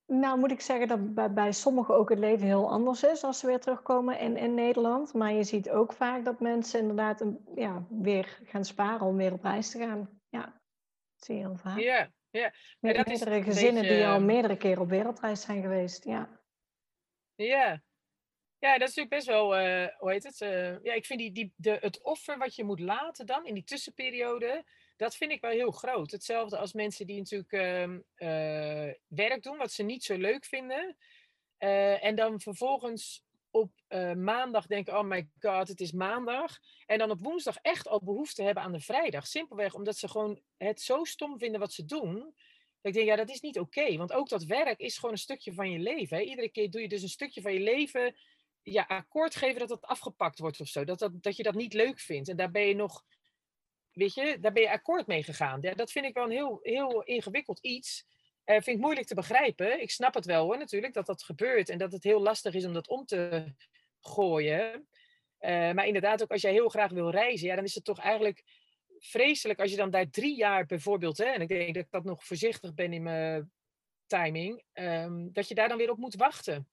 [0.06, 3.38] nou, moet ik zeggen dat bij, bij sommigen ook het leven heel anders is als
[3.38, 5.14] ze weer terugkomen in, in Nederland.
[5.14, 9.32] Maar je ziet ook vaak dat mensen inderdaad een, ja, weer gaan sparen om weer
[9.32, 10.20] op reis te gaan.
[10.28, 10.42] Ja,
[11.14, 11.78] dat zie je heel vaak.
[11.78, 12.52] Ja, ja.
[12.80, 13.96] Met meerdere gezinnen beetje...
[13.96, 16.04] die al meerdere keren op wereldreis zijn geweest.
[16.04, 16.40] Ja.
[17.34, 17.82] Ja.
[18.62, 20.40] Ja, dat is natuurlijk best wel, uh, hoe heet het?
[20.40, 23.54] Uh, ja, ik vind die, die, de, het offer wat je moet laten dan in
[23.54, 24.64] die tussenperiode,
[24.96, 26.10] dat vind ik wel heel groot.
[26.10, 30.96] Hetzelfde als mensen die natuurlijk uh, werk doen wat ze niet zo leuk vinden.
[31.58, 33.72] en dan vervolgens op
[34.16, 36.58] maandag denken, oh my god, het is maandag.
[36.86, 39.26] En dan op woensdag echt al behoefte hebben aan de vrijdag.
[39.26, 42.34] Simpelweg omdat ze gewoon het zo stom vinden wat ze doen
[42.82, 43.96] ik denk, ja, dat is niet oké.
[43.96, 46.16] want ook dat werk is gewoon een stukje van je leven.
[46.16, 46.22] Hè?
[46.22, 48.16] Iedere keer doe je dus een stukje van je leven
[48.62, 50.84] ja, akkoord geven dat het afgepakt wordt of zo.
[50.84, 52.28] Dat, dat, dat je dat niet leuk vindt.
[52.28, 53.04] En daar ben je nog,
[53.92, 55.58] weet je, daar ben je akkoord mee gegaan.
[55.60, 58.04] Ja, dat vind ik wel een heel, heel ingewikkeld iets.
[58.44, 59.80] Uh, vind ik moeilijk te begrijpen.
[59.82, 61.68] Ik snap het wel hoor, natuurlijk, dat dat gebeurt.
[61.68, 63.54] En dat het heel lastig is om dat om te
[64.00, 64.88] gooien.
[65.40, 67.98] Uh, maar inderdaad, ook als jij heel graag wil reizen, ja, dan is het toch
[67.98, 68.42] eigenlijk
[68.98, 72.04] vreselijk als je dan daar drie jaar bijvoorbeeld, hè, en ik denk dat ik dat
[72.04, 73.52] nog voorzichtig ben in mijn
[74.06, 76.68] timing, um, dat je daar dan weer op moet wachten.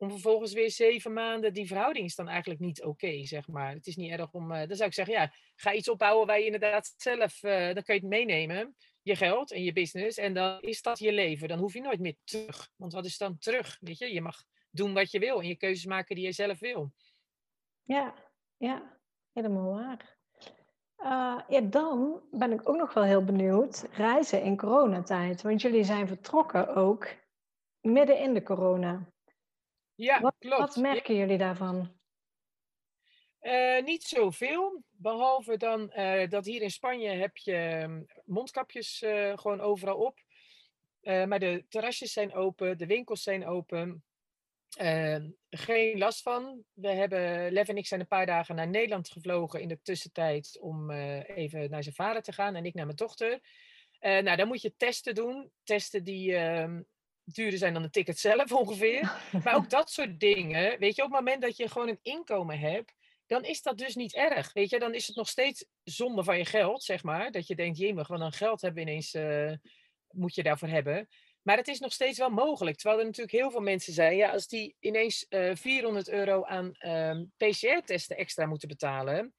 [0.00, 3.72] Om vervolgens weer zeven maanden, die verhouding is dan eigenlijk niet oké, zeg maar.
[3.72, 6.38] Het is niet erg om, uh, dan zou ik zeggen, ja, ga iets opbouwen waar
[6.38, 10.34] je inderdaad zelf, uh, dan kun je het meenemen, je geld en je business, en
[10.34, 11.48] dan is dat je leven.
[11.48, 12.70] Dan hoef je nooit meer terug.
[12.76, 13.76] Want wat is dan terug?
[13.80, 16.58] Weet je, je mag doen wat je wil en je keuzes maken die je zelf
[16.58, 16.92] wil.
[17.82, 18.14] Ja,
[18.56, 18.98] ja,
[19.32, 20.16] helemaal waar.
[20.98, 23.88] Uh, ja, dan ben ik ook nog wel heel benieuwd.
[23.92, 25.42] Reizen in coronatijd.
[25.42, 27.08] Want jullie zijn vertrokken ook
[27.80, 29.12] midden in de corona.
[29.98, 30.58] Ja, wat, klopt.
[30.58, 31.96] Wat merken jullie daarvan?
[33.40, 34.82] Uh, niet zoveel.
[34.90, 38.98] Behalve dan uh, dat hier in Spanje heb je mm, mondkapjes
[39.34, 40.18] gewoon overal op.
[41.00, 44.04] maar de terrasjes zijn open, de winkels zijn open.
[44.76, 46.64] Ehm, geen last van.
[46.72, 50.58] We hebben, Lev en ik zijn een paar dagen naar Nederland gevlogen in de tussentijd
[50.60, 53.40] om even naar zijn vader te gaan en ik naar mijn dochter.
[54.00, 55.50] Nou, dan moet je testen doen.
[55.62, 56.78] Testen die uh,
[57.34, 59.12] duurder zijn dan de ticket zelf ongeveer.
[59.44, 60.78] Maar ook dat soort dingen.
[60.78, 62.94] Weet je, op het moment dat je gewoon een inkomen hebt,
[63.26, 64.52] dan is dat dus niet erg.
[64.52, 67.30] Weet je, dan is het nog steeds zonde van je geld, zeg maar.
[67.30, 69.52] Dat je denkt, jemig, wat een geld hebben ineens, uh,
[70.10, 71.08] moet je daarvoor hebben.
[71.42, 72.76] Maar het is nog steeds wel mogelijk.
[72.76, 76.44] Terwijl er natuurlijk heel veel mensen zijn, ja, als die ineens uh, eh, 400 euro
[76.44, 79.34] aan ehm, PCR-testen extra moeten betalen,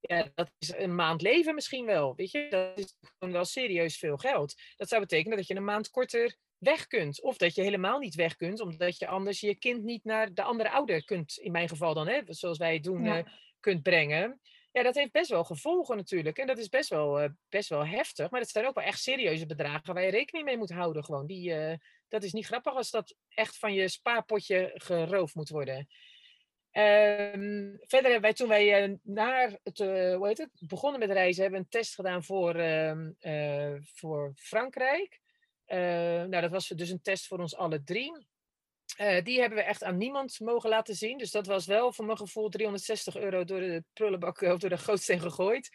[0.00, 2.14] ja, dat is een maand leven misschien wel.
[2.14, 4.54] Weet je, dat is gewoon wel serieus veel geld.
[4.76, 7.22] Dat zou betekenen dat je een maand korter weg kunt.
[7.22, 10.42] Of dat je helemaal niet weg kunt, omdat je anders je kind niet naar de
[10.42, 13.18] andere ouder kunt, in mijn geval dan, hè, zoals wij het doen, ja.
[13.18, 13.24] uh,
[13.60, 14.40] kunt brengen.
[14.72, 16.38] Ja, dat heeft best wel gevolgen natuurlijk.
[16.38, 18.30] En dat is best wel, uh, best wel heftig.
[18.30, 21.04] Maar het zijn ook wel echt serieuze bedragen waar je rekening mee moet houden.
[21.04, 21.26] Gewoon.
[21.26, 21.74] Die, uh,
[22.08, 25.76] dat is niet grappig als dat echt van je spaarpotje geroofd moet worden.
[26.74, 31.42] Um, verder hebben wij toen wij uh, naar het, hoe heet het, begonnen met reizen,
[31.42, 35.21] hebben we een test gedaan voor, uh, voor Frankrijk.
[36.28, 38.12] Nou, dat was dus een test voor ons alle drie.
[39.00, 41.18] Uh, die hebben we echt aan niemand mogen laten zien.
[41.18, 44.78] Dus dat was wel voor mijn gevoel 360 euro door de prullenbak of door de
[44.78, 45.70] gootsteen gegooid.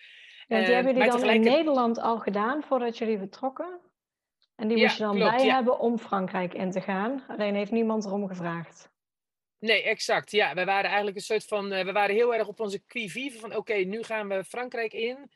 [0.47, 3.79] En die uh, hebben jullie dan in Nederland al gedaan voordat jullie vertrokken?
[4.55, 5.55] En die moest je dan klopt, bij ja.
[5.55, 7.23] hebben om Frankrijk in te gaan.
[7.27, 8.89] Alleen heeft niemand erom gevraagd.
[9.59, 10.31] Nee, exact.
[10.31, 11.73] Ja, we waren eigenlijk een soort van.
[11.73, 14.93] Uh, we waren heel erg op onze qui-vive van: oké, okay, nu gaan we Frankrijk
[14.93, 15.31] in.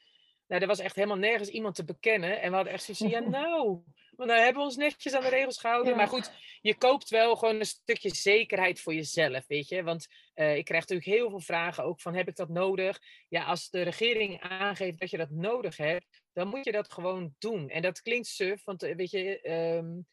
[0.48, 2.42] Nou, er was echt helemaal nergens iemand te bekennen.
[2.42, 3.80] En we hadden echt zoiets van: ja, nou,
[4.22, 5.92] want dan hebben we ons netjes aan de regels gehouden.
[5.92, 5.98] Ja.
[5.98, 9.84] Maar goed, je koopt wel gewoon een stukje zekerheid voor jezelf, weet je.
[9.84, 13.00] Want uh, ik krijg natuurlijk heel veel vragen ook van, heb ik dat nodig?
[13.28, 17.36] Ja, als de regering aangeeft dat je dat nodig hebt, dan moet je dat gewoon
[17.40, 17.70] doen.
[17.70, 19.50] En dat klinkt suf, want uh, weet je...
[19.78, 20.08] Um,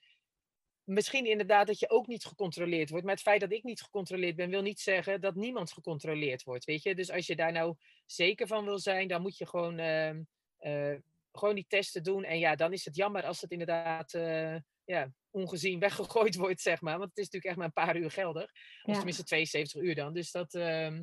[0.85, 3.05] misschien inderdaad dat je ook niet gecontroleerd wordt.
[3.05, 6.65] Maar het feit dat ik niet gecontroleerd ben, wil niet zeggen dat niemand gecontroleerd wordt.
[6.65, 6.95] Weet je?
[6.95, 7.75] Dus als je daar nou
[8.07, 10.15] zeker van wil zijn, dan moet je gewoon uh,
[10.61, 10.99] uh,
[11.39, 12.25] gewoon die testen doen.
[12.25, 16.81] En ja, dan is het jammer als het inderdaad uh, ja, ongezien weggegooid wordt, zeg
[16.81, 16.99] maar.
[16.99, 18.51] Want het is natuurlijk echt maar een paar uur geldig.
[18.83, 18.93] Of ja.
[18.93, 20.13] tenminste 72 uur dan.
[20.13, 20.55] Dus dat...
[20.55, 20.99] Uh,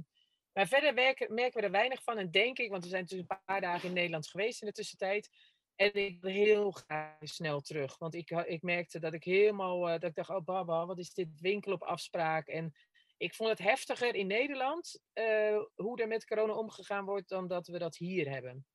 [0.54, 2.18] maar verder werken, merken we er weinig van.
[2.18, 4.74] En denk ik, want we zijn dus een paar dagen in Nederland geweest in de
[4.74, 5.30] tussentijd.
[5.76, 7.98] En ik wil heel graag snel terug.
[7.98, 9.88] Want ik, ik merkte dat ik helemaal...
[9.88, 12.48] Uh, dat ik dacht, oh baba, wat is dit winkel op afspraak?
[12.48, 12.74] En
[13.18, 15.02] ik vond het heftiger in Nederland...
[15.14, 17.30] Uh, hoe er met corona omgegaan wordt...
[17.30, 18.66] dan dat we dat hier hebben.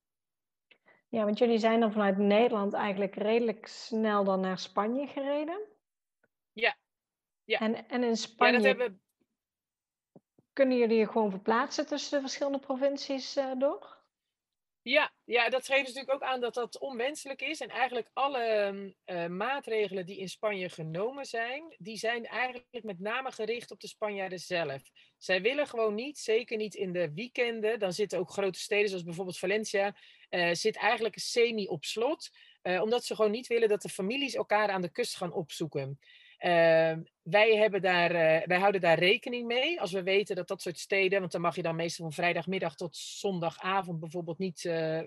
[1.10, 5.60] Ja, want jullie zijn dan vanuit Nederland eigenlijk redelijk snel dan naar Spanje gereden.
[6.52, 6.76] Ja.
[7.44, 7.58] ja.
[7.58, 9.02] En, en in Spanje ja, dat hebben...
[10.52, 13.98] kunnen jullie je gewoon verplaatsen tussen de verschillende provincies uh, door?
[14.82, 17.60] Ja, ja, dat geeft natuurlijk ook aan dat dat onwenselijk is.
[17.60, 18.72] En eigenlijk alle
[19.06, 23.88] uh, maatregelen die in Spanje genomen zijn, die zijn eigenlijk met name gericht op de
[23.88, 24.82] Spanjaarden zelf.
[25.18, 29.04] Zij willen gewoon niet, zeker niet in de weekenden, dan zitten ook grote steden zoals
[29.04, 29.96] bijvoorbeeld Valencia,
[30.30, 32.30] uh, zit eigenlijk semi op slot.
[32.62, 35.98] Uh, omdat ze gewoon niet willen dat de families elkaar aan de kust gaan opzoeken.
[36.38, 39.80] Ehm, wij, hebben daar, eh, wij houden daar rekening mee.
[39.80, 42.74] Als we weten dat dat soort steden, want dan mag je dan meestal van vrijdagmiddag
[42.74, 44.60] tot zondagavond bijvoorbeeld niet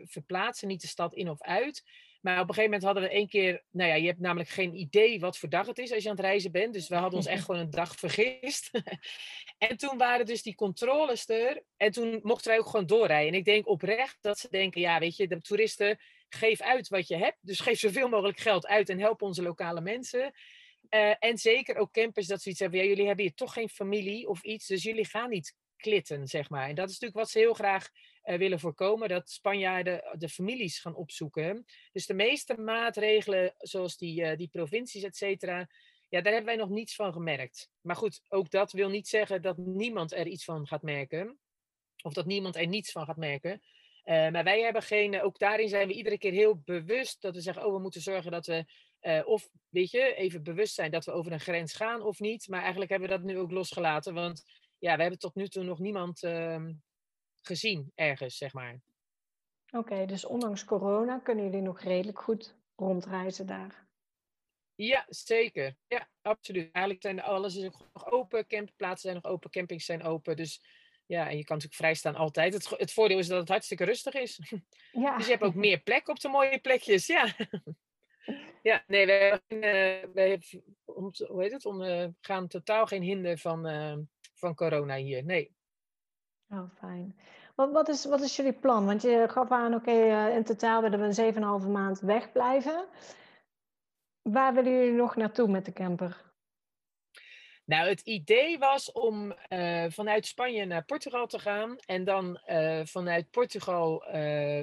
[0.03, 1.84] verplaatsen, niet de stad in of uit.
[2.24, 4.76] Maar op een gegeven moment hadden we één keer, nou ja, je hebt namelijk geen
[4.76, 6.74] idee wat voor dag het is als je aan het reizen bent.
[6.74, 8.69] Dus we hadden ons echt gewoon een dag vergist.
[9.67, 11.63] en toen waren dus die controles er.
[11.78, 13.34] En toen mochten wij ook gewoon doorrijden.
[13.34, 15.99] En ik denk oprecht dat ze denken, ja, weet je, de toeristen,
[16.30, 17.38] geef uit wat je hebt.
[17.41, 20.34] Dus geef zoveel mogelijk geld uit en help onze lokale mensen.
[20.89, 22.80] Uh, en zeker ook campers dat zoiets hebben.
[22.80, 26.49] Ja, jullie hebben hier toch geen familie of iets, dus jullie gaan niet klitten, zeg
[26.49, 26.67] maar.
[26.69, 27.89] En dat is natuurlijk wat ze heel graag
[28.24, 31.65] willen voorkomen, dat Spanjaarden de families gaan opzoeken.
[31.91, 35.69] Dus de meeste maatregelen, zoals die, uh, die provincies, et cetera,
[36.09, 37.69] ja, daar hebben wij nog niets van gemerkt.
[37.82, 41.38] Maar goed, ook dat wil niet zeggen dat niemand er iets van gaat merken.
[42.03, 43.61] Of dat niemand er niets van gaat merken.
[44.05, 47.65] Maar wij hebben geen, ook daarin zijn we iedere keer heel bewust dat we zeggen,
[47.65, 48.65] oh, we moeten zorgen dat we
[49.26, 52.47] of, weet je, even bewust zijn dat we over een grens gaan of niet.
[52.47, 54.13] Maar eigenlijk hebben we dat nu ook losgelaten.
[54.13, 54.43] Want
[54.80, 56.65] ja, we hebben tot nu toe nog niemand uh,
[57.45, 58.81] gezien ergens, zeg maar.
[59.67, 63.87] Oké, okay, dus ondanks corona kunnen jullie nog redelijk goed rondreizen daar.
[64.75, 65.75] Ja, zeker.
[65.87, 66.71] Ja, absoluut.
[66.71, 70.35] Eigenlijk zijn alles is nog open, campingplaatsen zijn nog open, campings zijn open.
[70.35, 70.61] Dus
[71.05, 72.53] ja, en je kan natuurlijk vrij staan altijd.
[72.53, 74.39] Het, het voordeel is dat het hartstikke rustig is.
[74.91, 75.17] Ja.
[75.17, 77.27] Dus je hebt ook meer plek op de mooie plekjes, ja.
[78.61, 80.39] Ja, nee, we, uh, we
[80.85, 83.97] om, hoe heet het, om, uh, gaan totaal geen hinder van, uh,
[84.33, 85.23] van corona hier.
[85.23, 85.51] Nee.
[86.54, 87.16] Oh, fijn.
[87.56, 88.86] Wat, wat, is, wat is jullie plan?
[88.86, 92.86] Want je gaf aan, oké, okay, in totaal willen we een 7,5 maand wegblijven.
[94.22, 96.32] Waar willen jullie nog naartoe met de camper?
[97.66, 101.78] Nou, het idee was om uh, vanuit Spanje naar Portugal te gaan.
[101.86, 104.04] En dan uh, vanuit Portugal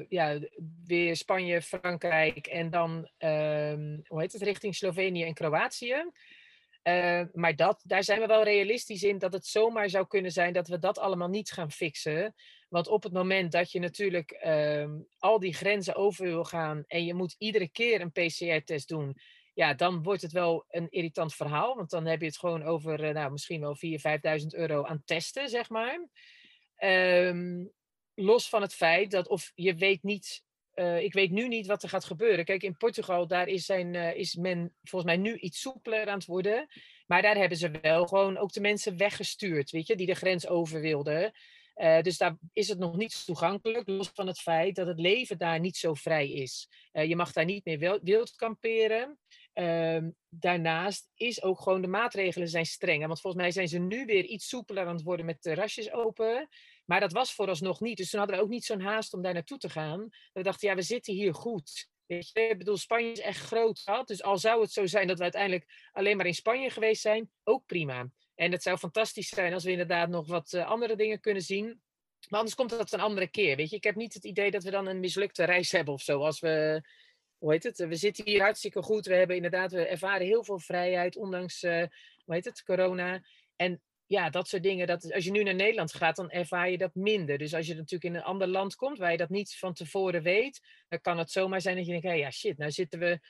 [0.08, 0.38] ja,
[0.84, 6.10] weer Spanje, Frankrijk en dan, ehm, hoe heet het, richting Slovenië en Kroatië.
[7.32, 10.68] Maar dat, daar zijn we wel realistisch in dat het zomaar zou kunnen zijn dat
[10.68, 12.34] we dat allemaal niet gaan fixen.
[12.68, 17.04] Want op het moment dat je natuurlijk ehm, al die grenzen over wil gaan en
[17.04, 19.16] je moet iedere keer een PCR-test doen
[19.54, 21.76] ja, dan wordt het wel een irritant verhaal.
[21.76, 25.02] Want dan heb je het gewoon over uh, nou, misschien wel 4.000, 5.000 euro aan
[25.04, 26.08] testen, zeg maar.
[26.78, 27.72] Um,
[28.14, 30.44] los van het feit dat, of je weet niet,
[30.80, 32.44] uh, ik weet nu niet wat er gaat gebeuren.
[32.44, 36.18] Kijk, in Portugal, daar is, zijn, uh, is men volgens mij nu iets soepeler aan
[36.18, 36.68] het worden.
[37.06, 40.46] Maar daar hebben ze wel gewoon ook de mensen weggestuurd, weet je, die de grens
[40.46, 41.32] over wilden.
[41.76, 45.38] Uh, dus daar is het nog niet toegankelijk, los van het feit dat het leven
[45.38, 46.68] daar niet zo vrij is.
[46.92, 49.18] Je mag daar niet meer wild kamperen.
[49.54, 53.06] Um, daarnaast is ook gewoon de maatregelen zijn strenger.
[53.06, 56.48] Want volgens mij zijn ze nu weer iets soepeler aan het worden met terrasjes open.
[56.90, 57.96] Maar dat was vooralsnog niet.
[57.96, 60.08] Dus toen hadden we ook niet zo'n haast om daar naartoe te gaan.
[60.32, 61.88] We dachten, ja, we zitten hier goed.
[62.06, 63.82] Weet je, ik bedoel, Spanje is echt groot.
[64.04, 67.30] Dus al zou het zo zijn dat we uiteindelijk alleen maar in Spanje geweest zijn,
[67.44, 68.10] ook prima.
[68.34, 71.66] En het zou fantastisch zijn als we inderdaad nog wat uh, andere dingen kunnen zien.
[72.28, 73.56] Maar anders komt dat een andere keer.
[73.56, 76.02] Weet je, ik heb niet het idee dat we dan een mislukte reis hebben of
[76.02, 76.24] zo.
[76.24, 76.82] Als we
[77.38, 77.78] hoe heet het?
[77.78, 79.06] We zitten hier hartstikke goed.
[79.06, 81.84] We hebben inderdaad, we ervaren heel veel vrijheid, ondanks, uh,
[82.24, 83.22] hoe heet het, corona.
[83.56, 84.86] En ja, dat soort dingen.
[84.86, 87.38] Dat, als je nu naar Nederland gaat, dan ervaar je dat minder.
[87.38, 90.22] Dus als je natuurlijk in een ander land komt waar je dat niet van tevoren
[90.22, 93.20] weet, dan kan het zomaar zijn dat je denkt, hey, ja shit, nou zitten we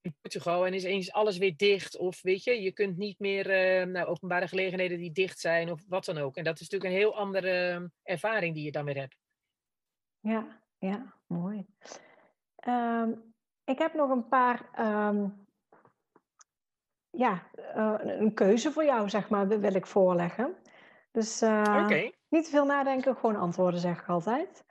[0.00, 1.96] in Portugal en is eens alles weer dicht.
[1.96, 5.82] Of weet je, je kunt niet meer uh, nou, openbare gelegenheden die dicht zijn of
[5.88, 6.36] wat dan ook.
[6.36, 9.16] En dat is natuurlijk een heel andere ervaring die je dan weer hebt.
[10.20, 11.66] Ja, ja, mooi.
[12.66, 13.34] Um,
[13.64, 14.70] ik heb nog een paar,
[15.08, 15.39] um,
[17.10, 20.56] ja, uh, een keuze voor jou, zeg maar, wil ik voorleggen.
[21.10, 22.14] Dus uh, okay.
[22.28, 24.64] niet te veel nadenken, gewoon antwoorden, zeg ik altijd.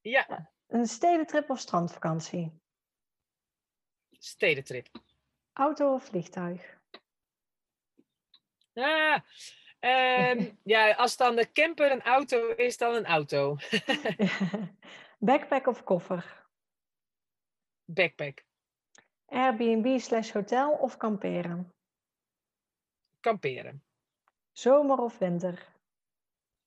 [0.00, 0.30] Ja.
[0.30, 2.60] Uh, een stedentrip of strandvakantie?
[4.10, 4.88] Stedentrip.
[5.52, 6.78] Auto of vliegtuig?
[8.74, 9.20] Ah,
[9.80, 13.56] um, ja, als dan de camper een auto is, dan een auto.
[15.18, 16.48] Backpack of koffer?
[17.84, 18.44] Backpack.
[19.30, 21.72] Airbnb slash hotel of kamperen?
[23.20, 23.84] Kamperen.
[24.52, 25.74] Zomer of winter?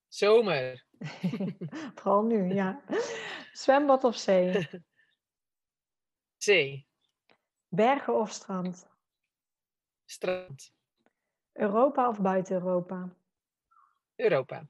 [0.08, 0.86] Zomer.
[1.96, 2.82] Vooral nu, ja.
[3.54, 4.70] Zwembad of zee?
[6.38, 6.88] Zee.
[7.68, 8.88] Bergen of strand?
[10.06, 10.74] Strand.
[11.54, 13.10] Europa of buiten Europa?
[14.16, 14.68] Europa.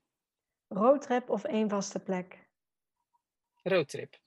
[0.68, 2.50] Roadtrip of één vaste plek?
[3.62, 4.23] Roadtrip.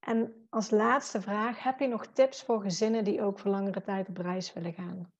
[0.00, 4.08] En als laatste vraag, heb je nog tips voor gezinnen die ook voor langere tijd
[4.08, 5.12] op reis willen gaan?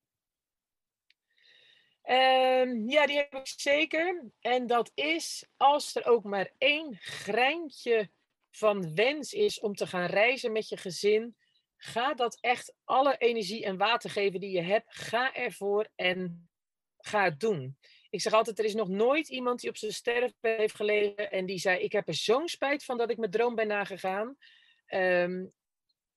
[2.10, 4.24] Um, ja, die heb ik zeker.
[4.40, 8.10] En dat is als er ook maar één greintje
[8.50, 11.36] van wens is om te gaan reizen met je gezin,
[11.76, 14.94] ga dat echt alle energie en water geven die je hebt.
[14.94, 16.48] Ga ervoor en
[16.96, 17.76] ga het doen.
[18.10, 21.46] Ik zeg altijd, er is nog nooit iemand die op zijn sterfbed heeft gelegen en
[21.46, 24.36] die zei, ik heb er zo'n spijt van dat ik mijn droom ben nagegaan.
[24.90, 25.46] Ehm,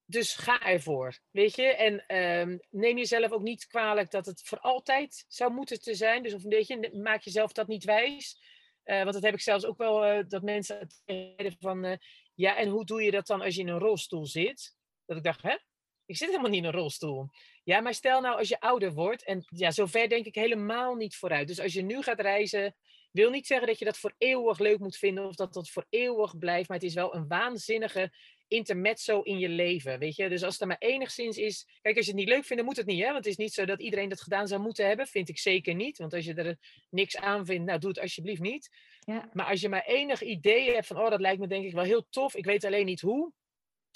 [0.05, 1.63] dus ga ervoor, weet je.
[1.63, 6.23] En ehm, neem jezelf ook niet kwalijk dat het voor altijd zou moeten te zijn.
[6.23, 8.41] Dus of weet je, maak jezelf dat niet wijs.
[8.85, 11.95] Uh, want dat heb ik zelfs ook wel, uh, dat mensen zeiden van, uh,
[12.33, 14.75] ja, en hoe doe je dat dan als je in een rolstoel zit?
[15.05, 15.57] Dat ik dacht, hè?
[16.05, 17.29] Ik zit helemaal niet in een rolstoel.
[17.63, 21.15] Ja, maar stel nou als je ouder wordt, en ja, zover denk ik helemaal niet
[21.15, 21.47] vooruit.
[21.47, 22.75] Dus als je nu gaat reizen,
[23.13, 25.85] wil niet zeggen dat je dat voor eeuwig leuk moet vinden of dat dat voor
[25.89, 28.13] eeuwig blijft, maar het is wel een waanzinnige
[28.53, 30.29] intermezzo in je leven, weet je.
[30.29, 31.67] Dus als het er maar enigszins is...
[31.81, 33.05] Kijk, als je het niet leuk vindt, dan moet het niet, hè.
[33.05, 35.07] Want het is niet zo dat iedereen dat gedaan zou moeten hebben.
[35.07, 35.97] Vind ik zeker niet.
[35.97, 36.57] Want als je er
[36.89, 38.69] niks aan vindt, nou, doe het alsjeblieft niet.
[38.99, 39.29] Ja.
[39.33, 40.99] Maar als je maar enig idee hebt van...
[40.99, 42.35] Oh, dat lijkt me denk ik wel heel tof.
[42.35, 43.33] Ik weet alleen niet hoe.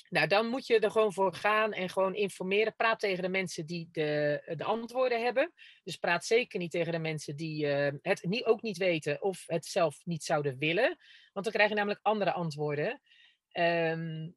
[0.10, 2.76] Nou, dan moet je er gewoon voor gaan en gewoon informeren.
[2.76, 5.54] Praat tegen de mensen die de, de antwoorden hebben.
[5.84, 9.44] Dus praat zeker niet tegen de mensen die uh, het niet, ook niet weten of
[9.46, 10.98] het zelf niet zouden willen.
[11.34, 13.02] Want dan krijg je namelijk andere antwoorden.
[13.54, 14.36] Um,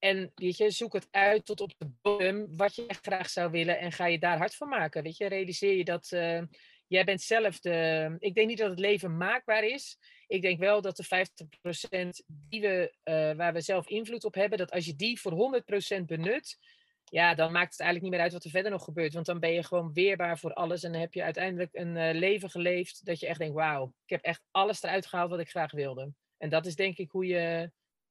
[0.00, 3.78] en weet je, zoek het uit tot op de bodem wat je graag zou willen
[3.78, 5.02] en ga je daar hard van maken.
[5.02, 6.42] Weet je, realiseer je dat uh,
[6.86, 8.16] jij bent zelf de.
[8.18, 9.98] Ik denk niet dat het leven maakbaar is.
[10.26, 14.58] Ik denk wel dat de 50% die we, uh, waar we zelf invloed op hebben,
[14.58, 15.62] dat als je die voor
[16.00, 16.58] 100% benut,
[17.04, 19.14] ja, dan maakt het eigenlijk niet meer uit wat er verder nog gebeurt.
[19.14, 22.10] Want dan ben je gewoon weerbaar voor alles en dan heb je uiteindelijk een uh,
[22.12, 25.50] leven geleefd dat je echt denkt, wauw, ik heb echt alles eruit gehaald wat ik
[25.50, 26.12] graag wilde.
[26.38, 27.70] En dat is denk ik hoe je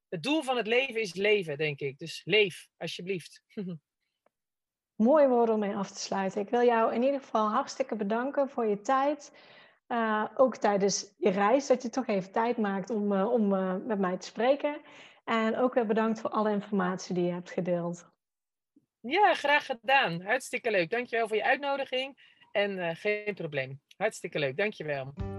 [0.09, 1.97] het doel van het leven is leven, denk ik.
[1.97, 3.41] Dus leef, alsjeblieft.
[4.95, 6.41] Mooie woorden om mee af te sluiten.
[6.41, 9.31] Ik wil jou in ieder geval hartstikke bedanken voor je tijd.
[9.87, 13.75] Uh, ook tijdens je reis, dat je toch even tijd maakt om, uh, om uh,
[13.85, 14.81] met mij te spreken.
[15.23, 18.09] En ook weer bedankt voor alle informatie die je hebt gedeeld.
[18.99, 20.21] Ja, graag gedaan.
[20.21, 20.89] Hartstikke leuk.
[20.89, 22.37] Dankjewel voor je uitnodiging.
[22.51, 23.81] En geen probleem.
[23.97, 24.57] Hartstikke leuk.
[24.57, 25.38] Dankjewel.